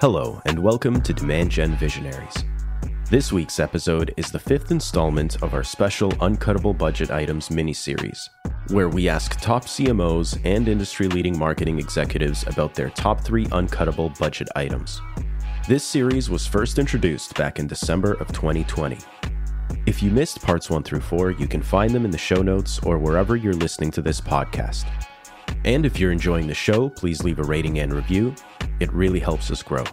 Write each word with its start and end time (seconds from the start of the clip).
Hello, 0.00 0.40
and 0.46 0.56
welcome 0.56 1.00
to 1.00 1.12
Demand 1.12 1.50
Gen 1.50 1.74
Visionaries. 1.74 2.44
This 3.10 3.32
week's 3.32 3.58
episode 3.58 4.14
is 4.16 4.30
the 4.30 4.38
fifth 4.38 4.70
installment 4.70 5.42
of 5.42 5.54
our 5.54 5.64
special 5.64 6.12
Uncuttable 6.20 6.78
Budget 6.78 7.10
Items 7.10 7.50
mini-series, 7.50 8.30
where 8.68 8.88
we 8.88 9.08
ask 9.08 9.40
top 9.40 9.64
CMOs 9.64 10.40
and 10.44 10.68
industry-leading 10.68 11.36
marketing 11.36 11.80
executives 11.80 12.44
about 12.46 12.74
their 12.74 12.90
top 12.90 13.24
three 13.24 13.46
uncuttable 13.46 14.16
budget 14.20 14.46
items. 14.54 15.02
This 15.66 15.82
series 15.82 16.30
was 16.30 16.46
first 16.46 16.78
introduced 16.78 17.34
back 17.34 17.58
in 17.58 17.66
December 17.66 18.12
of 18.12 18.28
2020. 18.28 18.98
If 19.84 20.00
you 20.00 20.12
missed 20.12 20.40
parts 20.40 20.70
1 20.70 20.84
through 20.84 21.00
4, 21.00 21.32
you 21.32 21.48
can 21.48 21.60
find 21.60 21.92
them 21.92 22.04
in 22.04 22.12
the 22.12 22.18
show 22.18 22.40
notes 22.40 22.78
or 22.84 22.98
wherever 22.98 23.34
you're 23.34 23.52
listening 23.52 23.90
to 23.90 24.02
this 24.02 24.20
podcast. 24.20 24.84
And 25.64 25.84
if 25.84 25.98
you're 25.98 26.12
enjoying 26.12 26.46
the 26.46 26.54
show, 26.54 26.88
please 26.88 27.22
leave 27.22 27.38
a 27.38 27.44
rating 27.44 27.78
and 27.80 27.92
review. 27.92 28.34
It 28.80 28.92
really 28.92 29.20
helps 29.20 29.50
us 29.50 29.62
grow. 29.62 29.84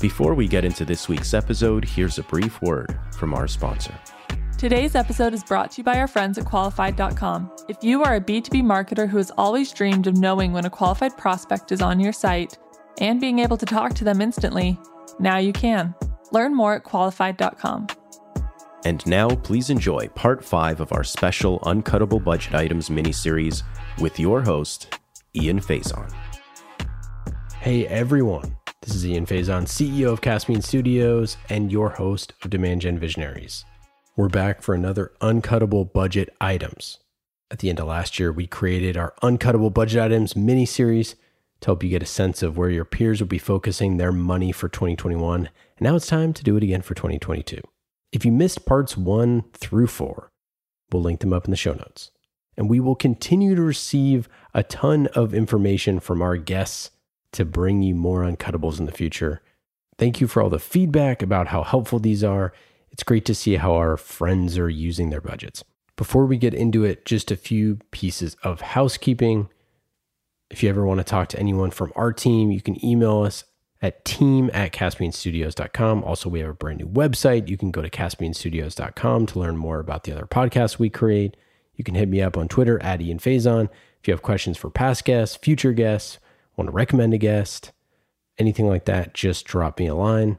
Before 0.00 0.34
we 0.34 0.48
get 0.48 0.64
into 0.64 0.84
this 0.84 1.08
week's 1.08 1.34
episode, 1.34 1.84
here's 1.84 2.18
a 2.18 2.22
brief 2.24 2.60
word 2.62 2.98
from 3.16 3.34
our 3.34 3.46
sponsor. 3.46 3.94
Today's 4.58 4.94
episode 4.94 5.34
is 5.34 5.42
brought 5.42 5.72
to 5.72 5.78
you 5.78 5.84
by 5.84 5.98
our 5.98 6.06
friends 6.06 6.38
at 6.38 6.44
qualified.com. 6.44 7.50
If 7.68 7.78
you 7.82 8.04
are 8.04 8.14
a 8.14 8.20
B2B 8.20 8.62
marketer 8.62 9.08
who 9.08 9.16
has 9.16 9.32
always 9.32 9.72
dreamed 9.72 10.06
of 10.06 10.16
knowing 10.16 10.52
when 10.52 10.64
a 10.64 10.70
qualified 10.70 11.16
prospect 11.16 11.72
is 11.72 11.82
on 11.82 11.98
your 11.98 12.12
site 12.12 12.58
and 13.00 13.20
being 13.20 13.40
able 13.40 13.56
to 13.56 13.66
talk 13.66 13.94
to 13.94 14.04
them 14.04 14.20
instantly, 14.20 14.78
now 15.18 15.38
you 15.38 15.52
can. 15.52 15.94
Learn 16.30 16.54
more 16.54 16.74
at 16.74 16.84
qualified.com. 16.84 17.88
And 18.84 19.06
now, 19.06 19.28
please 19.30 19.70
enjoy 19.70 20.08
part 20.08 20.44
5 20.44 20.80
of 20.80 20.92
our 20.92 21.04
special 21.04 21.60
Uncuttable 21.60 22.22
Budget 22.22 22.54
Items 22.54 22.90
mini-series 22.90 23.62
with 23.98 24.18
your 24.18 24.42
host, 24.42 24.98
Ian 25.34 25.60
Faison. 25.60 26.12
Hey 27.60 27.86
everyone, 27.86 28.56
this 28.80 28.94
is 28.94 29.06
Ian 29.06 29.26
Faison, 29.26 29.64
CEO 29.64 30.12
of 30.12 30.20
Caspian 30.20 30.62
Studios 30.62 31.36
and 31.48 31.70
your 31.70 31.90
host 31.90 32.32
of 32.42 32.50
Demand 32.50 32.80
Gen 32.80 32.98
Visionaries. 32.98 33.64
We're 34.16 34.28
back 34.28 34.62
for 34.62 34.74
another 34.74 35.12
Uncuttable 35.20 35.92
Budget 35.92 36.34
Items. 36.40 36.98
At 37.50 37.60
the 37.60 37.68
end 37.68 37.80
of 37.80 37.86
last 37.86 38.18
year, 38.18 38.32
we 38.32 38.46
created 38.46 38.96
our 38.96 39.14
Uncuttable 39.22 39.72
Budget 39.72 40.00
Items 40.00 40.34
mini 40.34 40.66
series 40.66 41.14
to 41.60 41.66
help 41.66 41.84
you 41.84 41.90
get 41.90 42.02
a 42.02 42.06
sense 42.06 42.42
of 42.42 42.56
where 42.56 42.70
your 42.70 42.84
peers 42.84 43.20
will 43.20 43.28
be 43.28 43.38
focusing 43.38 43.96
their 43.96 44.12
money 44.12 44.52
for 44.52 44.68
2021. 44.68 45.46
And 45.46 45.50
now 45.80 45.96
it's 45.96 46.06
time 46.06 46.32
to 46.32 46.42
do 46.42 46.56
it 46.56 46.62
again 46.62 46.82
for 46.82 46.94
2022. 46.94 47.60
If 48.10 48.24
you 48.24 48.32
missed 48.32 48.66
parts 48.66 48.96
one 48.96 49.44
through 49.52 49.86
four, 49.86 50.30
we'll 50.92 51.02
link 51.02 51.20
them 51.20 51.32
up 51.32 51.44
in 51.44 51.50
the 51.50 51.56
show 51.56 51.72
notes. 51.72 52.10
And 52.56 52.68
we 52.68 52.80
will 52.80 52.94
continue 52.94 53.54
to 53.54 53.62
receive 53.62 54.28
a 54.54 54.62
ton 54.62 55.06
of 55.08 55.32
information 55.32 56.00
from 56.00 56.20
our 56.20 56.36
guests 56.36 56.90
to 57.32 57.44
bring 57.44 57.82
you 57.82 57.94
more 57.94 58.22
uncuttables 58.22 58.78
in 58.78 58.86
the 58.86 58.92
future. 58.92 59.42
Thank 59.98 60.20
you 60.20 60.26
for 60.26 60.42
all 60.42 60.50
the 60.50 60.58
feedback 60.58 61.22
about 61.22 61.48
how 61.48 61.62
helpful 61.62 61.98
these 61.98 62.22
are. 62.22 62.52
It's 62.90 63.02
great 63.02 63.24
to 63.26 63.34
see 63.34 63.56
how 63.56 63.74
our 63.74 63.96
friends 63.96 64.58
are 64.58 64.68
using 64.68 65.10
their 65.10 65.20
budgets. 65.20 65.64
Before 65.96 66.26
we 66.26 66.36
get 66.36 66.54
into 66.54 66.84
it, 66.84 67.04
just 67.04 67.30
a 67.30 67.36
few 67.36 67.78
pieces 67.90 68.36
of 68.42 68.60
housekeeping. 68.60 69.48
If 70.50 70.62
you 70.62 70.68
ever 70.68 70.86
want 70.86 70.98
to 70.98 71.04
talk 71.04 71.28
to 71.28 71.38
anyone 71.38 71.70
from 71.70 71.92
our 71.96 72.12
team, 72.12 72.50
you 72.50 72.60
can 72.60 72.84
email 72.84 73.22
us 73.22 73.44
at 73.80 74.04
team 74.04 74.50
at 74.52 74.72
caspianstudios.com. 74.72 76.04
Also, 76.04 76.28
we 76.28 76.40
have 76.40 76.50
a 76.50 76.54
brand 76.54 76.78
new 76.78 76.88
website. 76.88 77.48
You 77.48 77.56
can 77.56 77.70
go 77.70 77.82
to 77.82 77.90
caspianstudios.com 77.90 79.26
to 79.26 79.38
learn 79.38 79.56
more 79.56 79.80
about 79.80 80.04
the 80.04 80.12
other 80.12 80.26
podcasts 80.26 80.78
we 80.78 80.90
create. 80.90 81.36
You 81.74 81.84
can 81.84 81.94
hit 81.94 82.08
me 82.08 82.20
up 82.20 82.36
on 82.36 82.48
Twitter 82.48 82.82
at 82.82 83.00
Ian 83.00 83.18
Faison. 83.18 83.68
If 84.00 84.08
you 84.08 84.12
have 84.12 84.22
questions 84.22 84.56
for 84.56 84.70
past 84.70 85.04
guests, 85.04 85.36
future 85.36 85.72
guests, 85.72 86.18
want 86.56 86.68
to 86.68 86.72
recommend 86.72 87.14
a 87.14 87.18
guest, 87.18 87.72
anything 88.38 88.68
like 88.68 88.84
that, 88.86 89.14
just 89.14 89.46
drop 89.46 89.78
me 89.78 89.86
a 89.86 89.94
line. 89.94 90.38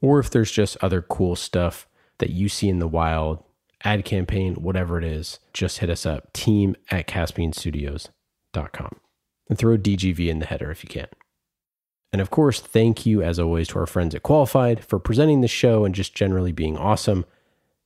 Or 0.00 0.18
if 0.18 0.30
there's 0.30 0.50
just 0.50 0.76
other 0.80 1.00
cool 1.00 1.36
stuff 1.36 1.86
that 2.18 2.30
you 2.30 2.48
see 2.48 2.68
in 2.68 2.80
the 2.80 2.88
wild, 2.88 3.42
ad 3.84 4.04
campaign, 4.04 4.54
whatever 4.54 4.98
it 4.98 5.04
is, 5.04 5.38
just 5.52 5.78
hit 5.78 5.90
us 5.90 6.04
up, 6.06 6.32
team 6.32 6.76
at 6.90 7.06
caspianstudios.com. 7.06 8.96
And 9.48 9.58
throw 9.58 9.76
DGV 9.76 10.28
in 10.28 10.38
the 10.38 10.46
header 10.46 10.70
if 10.70 10.82
you 10.82 10.88
can. 10.88 11.08
And 12.12 12.20
of 12.20 12.30
course, 12.30 12.60
thank 12.60 13.04
you 13.04 13.22
as 13.22 13.38
always 13.38 13.68
to 13.68 13.78
our 13.78 13.86
friends 13.86 14.14
at 14.14 14.22
Qualified 14.22 14.84
for 14.84 14.98
presenting 14.98 15.40
the 15.40 15.48
show 15.48 15.84
and 15.84 15.94
just 15.94 16.14
generally 16.14 16.52
being 16.52 16.76
awesome. 16.76 17.24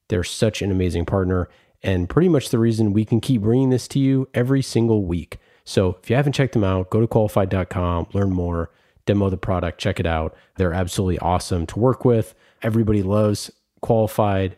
They're 0.09 0.25
such 0.25 0.63
an 0.63 0.71
amazing 0.71 1.07
partner 1.07 1.49
and 1.87 2.09
pretty 2.09 2.29
much 2.29 2.49
the 2.49 2.59
reason 2.59 2.93
we 2.93 3.05
can 3.05 3.21
keep 3.21 3.43
bringing 3.43 3.71
this 3.71 3.87
to 3.87 4.01
you 4.01 4.29
every 4.35 4.61
single 4.61 5.05
week. 5.05 5.39
So 5.65 5.99
if 6.03 6.11
you 6.11 6.17
haven't 6.17 6.33
checked 6.33 6.53
them 6.53 6.65
out, 6.65 6.91
go 6.91 7.01
to 7.01 7.07
qualified.com, 7.07 8.09
learn 8.13 8.33
more, 8.33 8.71
demo 9.07 9.31
the 9.31 9.37
product, 9.37 9.81
check 9.81 10.01
it 10.01 10.07
out. 10.07 10.35
They're 10.57 10.75
absolutely 10.75 11.21
awesome 11.21 11.65
to 11.67 11.79
work 11.79 12.05
with. 12.05 12.35
Everybody 12.61 13.05
loves 13.05 13.53
qualified, 13.83 14.57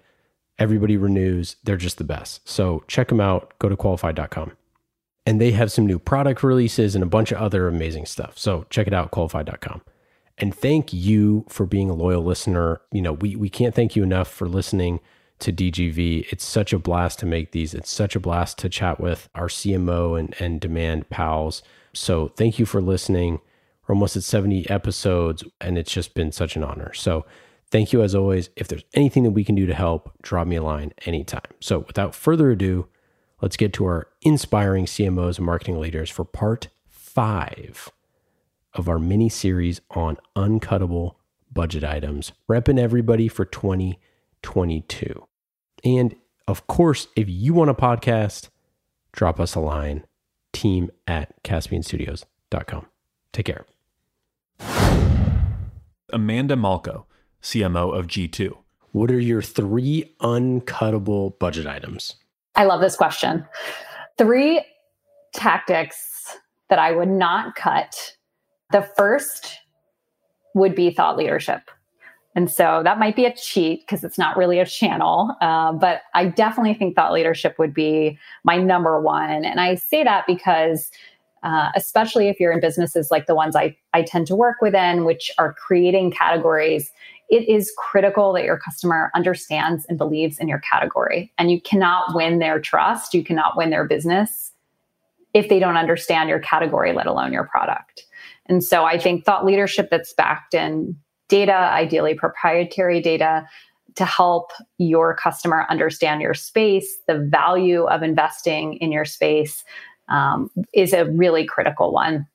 everybody 0.58 0.96
renews. 0.96 1.56
They're 1.62 1.76
just 1.76 1.98
the 1.98 2.04
best. 2.04 2.48
So 2.48 2.82
check 2.88 3.08
them 3.08 3.20
out, 3.20 3.52
go 3.58 3.68
to 3.68 3.76
qualified.com. 3.76 4.52
And 5.26 5.38
they 5.38 5.50
have 5.50 5.70
some 5.70 5.86
new 5.86 5.98
product 5.98 6.42
releases 6.42 6.94
and 6.94 7.04
a 7.04 7.08
bunch 7.08 7.30
of 7.30 7.38
other 7.38 7.68
amazing 7.68 8.06
stuff. 8.06 8.38
So 8.38 8.64
check 8.70 8.86
it 8.86 8.94
out, 8.94 9.10
qualified.com. 9.10 9.82
And 10.38 10.54
thank 10.54 10.94
you 10.94 11.44
for 11.50 11.66
being 11.66 11.90
a 11.90 11.94
loyal 11.94 12.22
listener. 12.22 12.80
You 12.90 13.02
know, 13.02 13.12
we, 13.12 13.36
we 13.36 13.50
can't 13.50 13.74
thank 13.74 13.96
you 13.96 14.02
enough 14.02 14.28
for 14.28 14.48
listening 14.48 15.00
to 15.40 15.52
DGV. 15.52 16.26
It's 16.30 16.44
such 16.44 16.72
a 16.72 16.78
blast 16.78 17.18
to 17.20 17.26
make 17.26 17.52
these. 17.52 17.74
It's 17.74 17.90
such 17.90 18.16
a 18.16 18.20
blast 18.20 18.58
to 18.58 18.68
chat 18.68 19.00
with 19.00 19.28
our 19.34 19.48
CMO 19.48 20.18
and, 20.18 20.34
and 20.40 20.60
demand 20.60 21.08
pals. 21.10 21.62
So 21.92 22.28
thank 22.28 22.58
you 22.58 22.66
for 22.66 22.80
listening. 22.80 23.40
We're 23.86 23.94
almost 23.94 24.16
at 24.16 24.22
70 24.22 24.68
episodes, 24.68 25.44
and 25.60 25.78
it's 25.78 25.92
just 25.92 26.14
been 26.14 26.32
such 26.32 26.56
an 26.56 26.64
honor. 26.64 26.92
So 26.92 27.24
thank 27.70 27.92
you 27.92 28.02
as 28.02 28.14
always. 28.14 28.50
If 28.56 28.68
there's 28.68 28.84
anything 28.94 29.22
that 29.24 29.30
we 29.30 29.44
can 29.44 29.54
do 29.54 29.66
to 29.66 29.74
help, 29.74 30.12
drop 30.22 30.46
me 30.46 30.56
a 30.56 30.62
line 30.62 30.92
anytime. 31.06 31.50
So 31.60 31.80
without 31.80 32.14
further 32.14 32.50
ado, 32.50 32.88
let's 33.40 33.56
get 33.56 33.72
to 33.74 33.84
our 33.86 34.08
inspiring 34.22 34.86
CMOs 34.86 35.38
and 35.38 35.46
marketing 35.46 35.80
leaders 35.80 36.10
for 36.10 36.24
part 36.24 36.68
five 36.88 37.88
of 38.74 38.88
our 38.88 38.98
mini 38.98 39.28
series 39.28 39.80
on 39.90 40.18
uncuttable 40.36 41.14
budget 41.50 41.82
items, 41.82 42.32
repping 42.48 42.78
everybody 42.78 43.26
for 43.26 43.44
2022. 44.42 45.26
And 45.84 46.14
of 46.46 46.66
course, 46.66 47.08
if 47.16 47.28
you 47.28 47.54
want 47.54 47.70
a 47.70 47.74
podcast, 47.74 48.48
drop 49.12 49.38
us 49.38 49.54
a 49.54 49.60
line 49.60 50.04
team 50.52 50.90
at 51.06 51.42
caspianstudios.com. 51.42 52.86
Take 53.32 53.46
care. 53.46 53.66
Amanda 56.12 56.56
Malko, 56.56 57.04
CMO 57.42 57.96
of 57.96 58.06
G2. 58.06 58.56
What 58.92 59.10
are 59.10 59.20
your 59.20 59.42
three 59.42 60.14
uncuttable 60.20 61.38
budget 61.38 61.66
items? 61.66 62.16
I 62.54 62.64
love 62.64 62.80
this 62.80 62.96
question. 62.96 63.46
Three 64.16 64.64
tactics 65.34 66.38
that 66.70 66.78
I 66.78 66.92
would 66.92 67.08
not 67.08 67.54
cut. 67.54 68.16
The 68.72 68.88
first 68.96 69.58
would 70.54 70.74
be 70.74 70.90
thought 70.90 71.16
leadership. 71.16 71.70
And 72.34 72.50
so 72.50 72.82
that 72.84 72.98
might 72.98 73.16
be 73.16 73.24
a 73.24 73.34
cheat 73.34 73.80
because 73.80 74.04
it's 74.04 74.18
not 74.18 74.36
really 74.36 74.60
a 74.60 74.66
channel. 74.66 75.34
Uh, 75.40 75.72
but 75.72 76.02
I 76.14 76.26
definitely 76.26 76.74
think 76.74 76.94
thought 76.94 77.12
leadership 77.12 77.58
would 77.58 77.74
be 77.74 78.18
my 78.44 78.56
number 78.58 79.00
one. 79.00 79.44
And 79.44 79.60
I 79.60 79.74
say 79.74 80.04
that 80.04 80.24
because, 80.26 80.90
uh, 81.42 81.70
especially 81.74 82.28
if 82.28 82.38
you're 82.38 82.52
in 82.52 82.60
businesses 82.60 83.10
like 83.10 83.26
the 83.26 83.34
ones 83.34 83.56
I, 83.56 83.76
I 83.92 84.02
tend 84.02 84.26
to 84.28 84.36
work 84.36 84.56
within, 84.60 85.04
which 85.04 85.30
are 85.38 85.54
creating 85.54 86.10
categories, 86.10 86.92
it 87.28 87.48
is 87.48 87.72
critical 87.76 88.32
that 88.34 88.44
your 88.44 88.58
customer 88.58 89.10
understands 89.14 89.84
and 89.88 89.98
believes 89.98 90.38
in 90.38 90.48
your 90.48 90.60
category. 90.60 91.32
And 91.38 91.50
you 91.50 91.60
cannot 91.60 92.14
win 92.14 92.38
their 92.38 92.60
trust, 92.60 93.14
you 93.14 93.24
cannot 93.24 93.56
win 93.56 93.70
their 93.70 93.84
business 93.84 94.52
if 95.34 95.48
they 95.48 95.58
don't 95.58 95.76
understand 95.76 96.28
your 96.28 96.38
category, 96.40 96.92
let 96.92 97.06
alone 97.06 97.32
your 97.32 97.44
product. 97.44 98.04
And 98.46 98.64
so 98.64 98.84
I 98.84 98.98
think 98.98 99.24
thought 99.24 99.44
leadership 99.44 99.88
that's 99.90 100.14
backed 100.14 100.54
in 100.54 100.96
data, 101.28 101.52
ideally 101.52 102.14
proprietary 102.14 103.00
data, 103.00 103.46
to 103.94 104.04
help 104.04 104.52
your 104.78 105.14
customer 105.14 105.66
understand 105.68 106.20
your 106.20 106.34
space, 106.34 106.98
the 107.06 107.18
value 107.18 107.84
of 107.84 108.02
investing 108.02 108.74
in 108.74 108.92
your 108.92 109.04
space 109.04 109.64
um, 110.08 110.50
is 110.72 110.92
a 110.92 111.06
really 111.06 111.44
critical 111.44 111.92
one. 111.92 112.26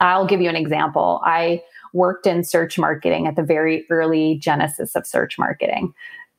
I'll 0.00 0.26
give 0.26 0.40
you 0.40 0.48
an 0.48 0.56
example. 0.56 1.20
I 1.24 1.62
worked 1.92 2.26
in 2.26 2.42
search 2.42 2.78
marketing 2.78 3.26
at 3.26 3.36
the 3.36 3.42
very 3.42 3.86
early 3.90 4.38
genesis 4.38 4.96
of 4.96 5.06
search 5.06 5.38
marketing. 5.38 5.92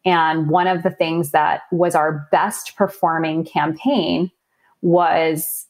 And 0.06 0.50
one 0.50 0.68
of 0.68 0.84
the 0.84 0.92
things 0.92 1.32
that 1.32 1.62
was 1.72 1.96
our 1.96 2.28
best 2.32 2.76
performing 2.76 3.46
campaign 3.46 4.30
was 4.82 5.68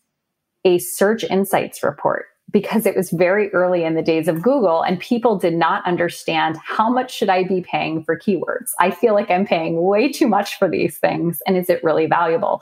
a 0.65 0.79
search 0.79 1.23
insights 1.25 1.83
report 1.83 2.25
because 2.53 2.85
it 2.85 2.95
was 2.95 3.09
very 3.09 3.51
early 3.51 3.83
in 3.83 3.95
the 3.95 4.01
days 4.03 4.27
of 4.27 4.43
Google 4.43 4.83
and 4.83 4.99
people 4.99 5.37
did 5.37 5.55
not 5.55 5.85
understand 5.85 6.55
how 6.63 6.87
much 6.87 7.13
should 7.13 7.27
I 7.27 7.43
be 7.43 7.61
paying 7.61 8.03
for 8.03 8.17
keywords. 8.17 8.71
I 8.79 8.91
feel 8.91 9.15
like 9.15 9.29
I'm 9.29 9.45
paying 9.45 9.81
way 9.81 10.09
too 10.09 10.27
much 10.27 10.57
for 10.57 10.69
these 10.69 10.97
things 10.97 11.41
and 11.45 11.57
is 11.57 11.69
it 11.69 11.83
really 11.83 12.05
valuable? 12.05 12.61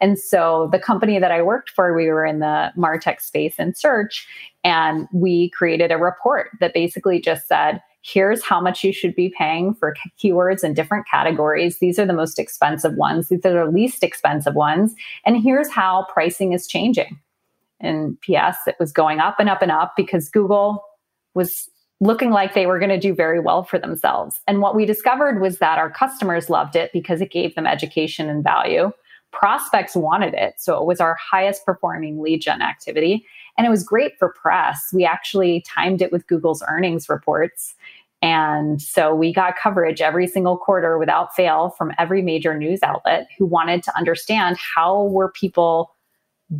And 0.00 0.18
so 0.18 0.68
the 0.72 0.78
company 0.78 1.18
that 1.18 1.32
I 1.32 1.42
worked 1.42 1.70
for, 1.70 1.94
we 1.94 2.06
were 2.08 2.24
in 2.24 2.38
the 2.38 2.70
Martech 2.76 3.20
space 3.20 3.54
and 3.58 3.76
search 3.76 4.28
and 4.62 5.08
we 5.12 5.50
created 5.50 5.90
a 5.90 5.98
report 5.98 6.50
that 6.60 6.74
basically 6.74 7.18
just 7.18 7.48
said, 7.48 7.80
here's 8.02 8.42
how 8.42 8.60
much 8.60 8.84
you 8.84 8.92
should 8.92 9.14
be 9.14 9.32
paying 9.36 9.74
for 9.74 9.94
keywords 10.22 10.64
in 10.64 10.74
different 10.74 11.06
categories. 11.10 11.78
These 11.78 11.98
are 11.98 12.06
the 12.06 12.12
most 12.12 12.38
expensive 12.38 12.94
ones. 12.94 13.28
These 13.28 13.44
are 13.44 13.64
the 13.64 13.70
least 13.70 14.02
expensive 14.02 14.54
ones. 14.54 14.94
And 15.24 15.42
here's 15.42 15.70
how 15.70 16.06
pricing 16.10 16.52
is 16.52 16.66
changing. 16.66 17.18
And 17.80 18.18
PS, 18.20 18.58
it 18.66 18.76
was 18.78 18.92
going 18.92 19.20
up 19.20 19.40
and 19.40 19.48
up 19.48 19.62
and 19.62 19.72
up 19.72 19.94
because 19.96 20.28
Google 20.28 20.84
was 21.34 21.68
looking 22.00 22.30
like 22.30 22.54
they 22.54 22.66
were 22.66 22.78
going 22.78 22.90
to 22.90 22.98
do 22.98 23.14
very 23.14 23.40
well 23.40 23.62
for 23.62 23.78
themselves. 23.78 24.40
And 24.46 24.60
what 24.60 24.74
we 24.74 24.86
discovered 24.86 25.40
was 25.40 25.58
that 25.58 25.78
our 25.78 25.90
customers 25.90 26.48
loved 26.48 26.74
it 26.76 26.90
because 26.92 27.20
it 27.20 27.30
gave 27.30 27.54
them 27.54 27.66
education 27.66 28.28
and 28.28 28.42
value. 28.42 28.90
Prospects 29.32 29.94
wanted 29.94 30.34
it. 30.34 30.54
So 30.58 30.80
it 30.80 30.86
was 30.86 31.00
our 31.00 31.14
highest 31.14 31.64
performing 31.64 32.20
lead 32.20 32.40
gen 32.40 32.62
activity. 32.62 33.24
And 33.56 33.66
it 33.66 33.70
was 33.70 33.84
great 33.84 34.18
for 34.18 34.30
press. 34.30 34.90
We 34.92 35.04
actually 35.04 35.62
timed 35.68 36.00
it 36.00 36.10
with 36.10 36.26
Google's 36.26 36.62
earnings 36.68 37.08
reports. 37.08 37.74
And 38.22 38.80
so 38.82 39.14
we 39.14 39.32
got 39.32 39.56
coverage 39.56 40.00
every 40.00 40.26
single 40.26 40.56
quarter 40.56 40.98
without 40.98 41.34
fail 41.34 41.70
from 41.70 41.92
every 41.98 42.22
major 42.22 42.56
news 42.56 42.80
outlet 42.82 43.28
who 43.38 43.46
wanted 43.46 43.82
to 43.84 43.96
understand 43.96 44.58
how 44.58 45.04
were 45.04 45.30
people 45.30 45.94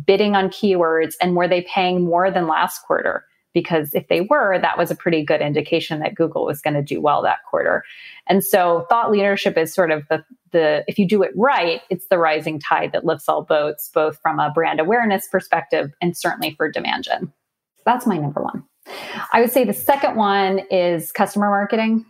bidding 0.05 0.35
on 0.35 0.49
keywords 0.49 1.15
and 1.21 1.35
were 1.35 1.47
they 1.47 1.61
paying 1.63 2.03
more 2.03 2.31
than 2.31 2.47
last 2.47 2.79
quarter? 2.79 3.25
Because 3.53 3.93
if 3.93 4.07
they 4.07 4.21
were, 4.21 4.57
that 4.59 4.77
was 4.77 4.91
a 4.91 4.95
pretty 4.95 5.25
good 5.25 5.41
indication 5.41 5.99
that 5.99 6.15
Google 6.15 6.45
was 6.45 6.61
going 6.61 6.73
to 6.73 6.81
do 6.81 7.01
well 7.01 7.21
that 7.21 7.39
quarter. 7.49 7.83
And 8.27 8.43
so 8.43 8.85
thought 8.87 9.11
leadership 9.11 9.57
is 9.57 9.73
sort 9.73 9.91
of 9.91 10.07
the, 10.09 10.23
the, 10.51 10.85
if 10.87 10.97
you 10.97 11.05
do 11.05 11.21
it 11.21 11.31
right, 11.35 11.81
it's 11.89 12.07
the 12.07 12.17
rising 12.17 12.59
tide 12.59 12.93
that 12.93 13.03
lifts 13.03 13.27
all 13.27 13.43
boats, 13.43 13.89
both 13.93 14.17
from 14.21 14.39
a 14.39 14.51
brand 14.51 14.79
awareness 14.79 15.27
perspective 15.27 15.91
and 16.01 16.15
certainly 16.15 16.55
for 16.55 16.71
demand 16.71 17.03
gen. 17.03 17.33
That's 17.85 18.07
my 18.07 18.17
number 18.17 18.41
one. 18.41 18.63
I 19.33 19.41
would 19.41 19.51
say 19.51 19.65
the 19.65 19.73
second 19.73 20.15
one 20.15 20.59
is 20.71 21.11
customer 21.11 21.49
marketing. 21.49 22.05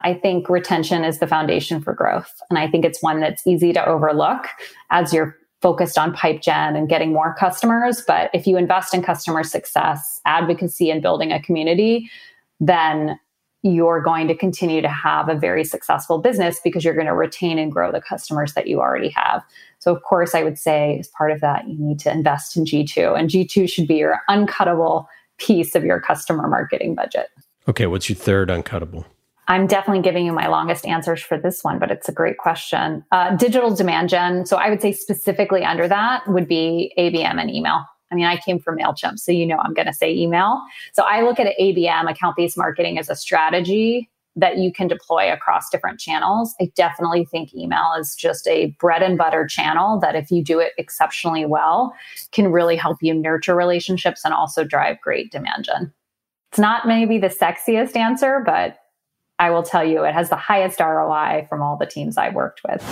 I 0.00 0.14
think 0.14 0.48
retention 0.48 1.04
is 1.04 1.18
the 1.18 1.26
foundation 1.26 1.82
for 1.82 1.92
growth. 1.92 2.32
And 2.48 2.58
I 2.58 2.68
think 2.68 2.86
it's 2.86 3.02
one 3.02 3.20
that's 3.20 3.46
easy 3.46 3.74
to 3.74 3.86
overlook 3.86 4.46
as 4.90 5.12
you're 5.12 5.36
focused 5.62 5.98
on 5.98 6.12
pipe 6.12 6.40
gen 6.40 6.76
and 6.76 6.88
getting 6.88 7.12
more 7.12 7.34
customers. 7.34 8.02
But 8.06 8.30
if 8.32 8.46
you 8.46 8.56
invest 8.56 8.94
in 8.94 9.02
customer 9.02 9.44
success, 9.44 10.20
advocacy, 10.24 10.90
and 10.90 11.02
building 11.02 11.32
a 11.32 11.42
community, 11.42 12.10
then 12.60 13.18
you're 13.62 14.00
going 14.00 14.26
to 14.26 14.34
continue 14.34 14.80
to 14.80 14.88
have 14.88 15.28
a 15.28 15.34
very 15.34 15.64
successful 15.64 16.18
business 16.18 16.60
because 16.64 16.82
you're 16.82 16.94
going 16.94 17.06
to 17.06 17.14
retain 17.14 17.58
and 17.58 17.70
grow 17.70 17.92
the 17.92 18.00
customers 18.00 18.54
that 18.54 18.66
you 18.66 18.80
already 18.80 19.10
have. 19.10 19.42
So, 19.80 19.94
of 19.94 20.02
course, 20.02 20.34
I 20.34 20.42
would 20.42 20.58
say 20.58 20.98
as 20.98 21.08
part 21.08 21.30
of 21.30 21.40
that, 21.42 21.68
you 21.68 21.76
need 21.78 21.98
to 22.00 22.10
invest 22.10 22.56
in 22.56 22.64
G2, 22.64 23.18
and 23.18 23.28
G2 23.28 23.70
should 23.70 23.86
be 23.86 23.96
your 23.96 24.20
uncuttable 24.30 25.06
piece 25.36 25.74
of 25.74 25.84
your 25.84 26.00
customer 26.00 26.48
marketing 26.48 26.94
budget. 26.94 27.28
Okay, 27.68 27.86
what's 27.86 28.08
your 28.08 28.16
third 28.16 28.48
uncuttable? 28.48 29.04
I'm 29.50 29.66
definitely 29.66 30.02
giving 30.02 30.24
you 30.24 30.32
my 30.32 30.46
longest 30.46 30.86
answers 30.86 31.20
for 31.20 31.36
this 31.36 31.64
one, 31.64 31.80
but 31.80 31.90
it's 31.90 32.08
a 32.08 32.12
great 32.12 32.38
question. 32.38 33.04
Uh, 33.10 33.34
digital 33.34 33.74
demand 33.74 34.08
gen. 34.08 34.46
So 34.46 34.56
I 34.56 34.70
would 34.70 34.80
say 34.80 34.92
specifically 34.92 35.64
under 35.64 35.88
that 35.88 36.22
would 36.28 36.46
be 36.46 36.94
ABM 36.96 37.40
and 37.40 37.50
email. 37.50 37.84
I 38.12 38.14
mean, 38.14 38.26
I 38.26 38.36
came 38.36 38.60
from 38.60 38.78
MailChimp, 38.78 39.18
so 39.18 39.32
you 39.32 39.44
know 39.44 39.58
I'm 39.58 39.74
going 39.74 39.88
to 39.88 39.92
say 39.92 40.14
email. 40.14 40.62
So 40.92 41.02
I 41.02 41.22
look 41.22 41.40
at 41.40 41.52
ABM, 41.60 42.08
account 42.08 42.36
based 42.36 42.56
marketing, 42.56 42.96
as 42.96 43.10
a 43.10 43.16
strategy 43.16 44.08
that 44.36 44.58
you 44.58 44.72
can 44.72 44.86
deploy 44.86 45.32
across 45.32 45.68
different 45.68 45.98
channels. 45.98 46.54
I 46.60 46.70
definitely 46.76 47.24
think 47.24 47.52
email 47.52 47.94
is 47.98 48.14
just 48.14 48.46
a 48.46 48.66
bread 48.78 49.02
and 49.02 49.18
butter 49.18 49.48
channel 49.48 49.98
that, 49.98 50.14
if 50.14 50.30
you 50.30 50.44
do 50.44 50.60
it 50.60 50.74
exceptionally 50.78 51.44
well, 51.44 51.92
can 52.30 52.52
really 52.52 52.76
help 52.76 52.98
you 53.00 53.14
nurture 53.14 53.56
relationships 53.56 54.24
and 54.24 54.32
also 54.32 54.62
drive 54.62 55.00
great 55.00 55.32
demand 55.32 55.64
gen. 55.64 55.92
It's 56.52 56.60
not 56.60 56.86
maybe 56.86 57.18
the 57.18 57.28
sexiest 57.28 57.96
answer, 57.96 58.42
but 58.46 58.79
I 59.40 59.48
will 59.48 59.62
tell 59.62 59.82
you 59.82 60.04
it 60.04 60.12
has 60.12 60.28
the 60.28 60.36
highest 60.36 60.80
ROI 60.80 61.46
from 61.48 61.62
all 61.62 61.78
the 61.78 61.86
teams 61.86 62.18
I 62.18 62.28
worked 62.28 62.60
with. 62.62 62.82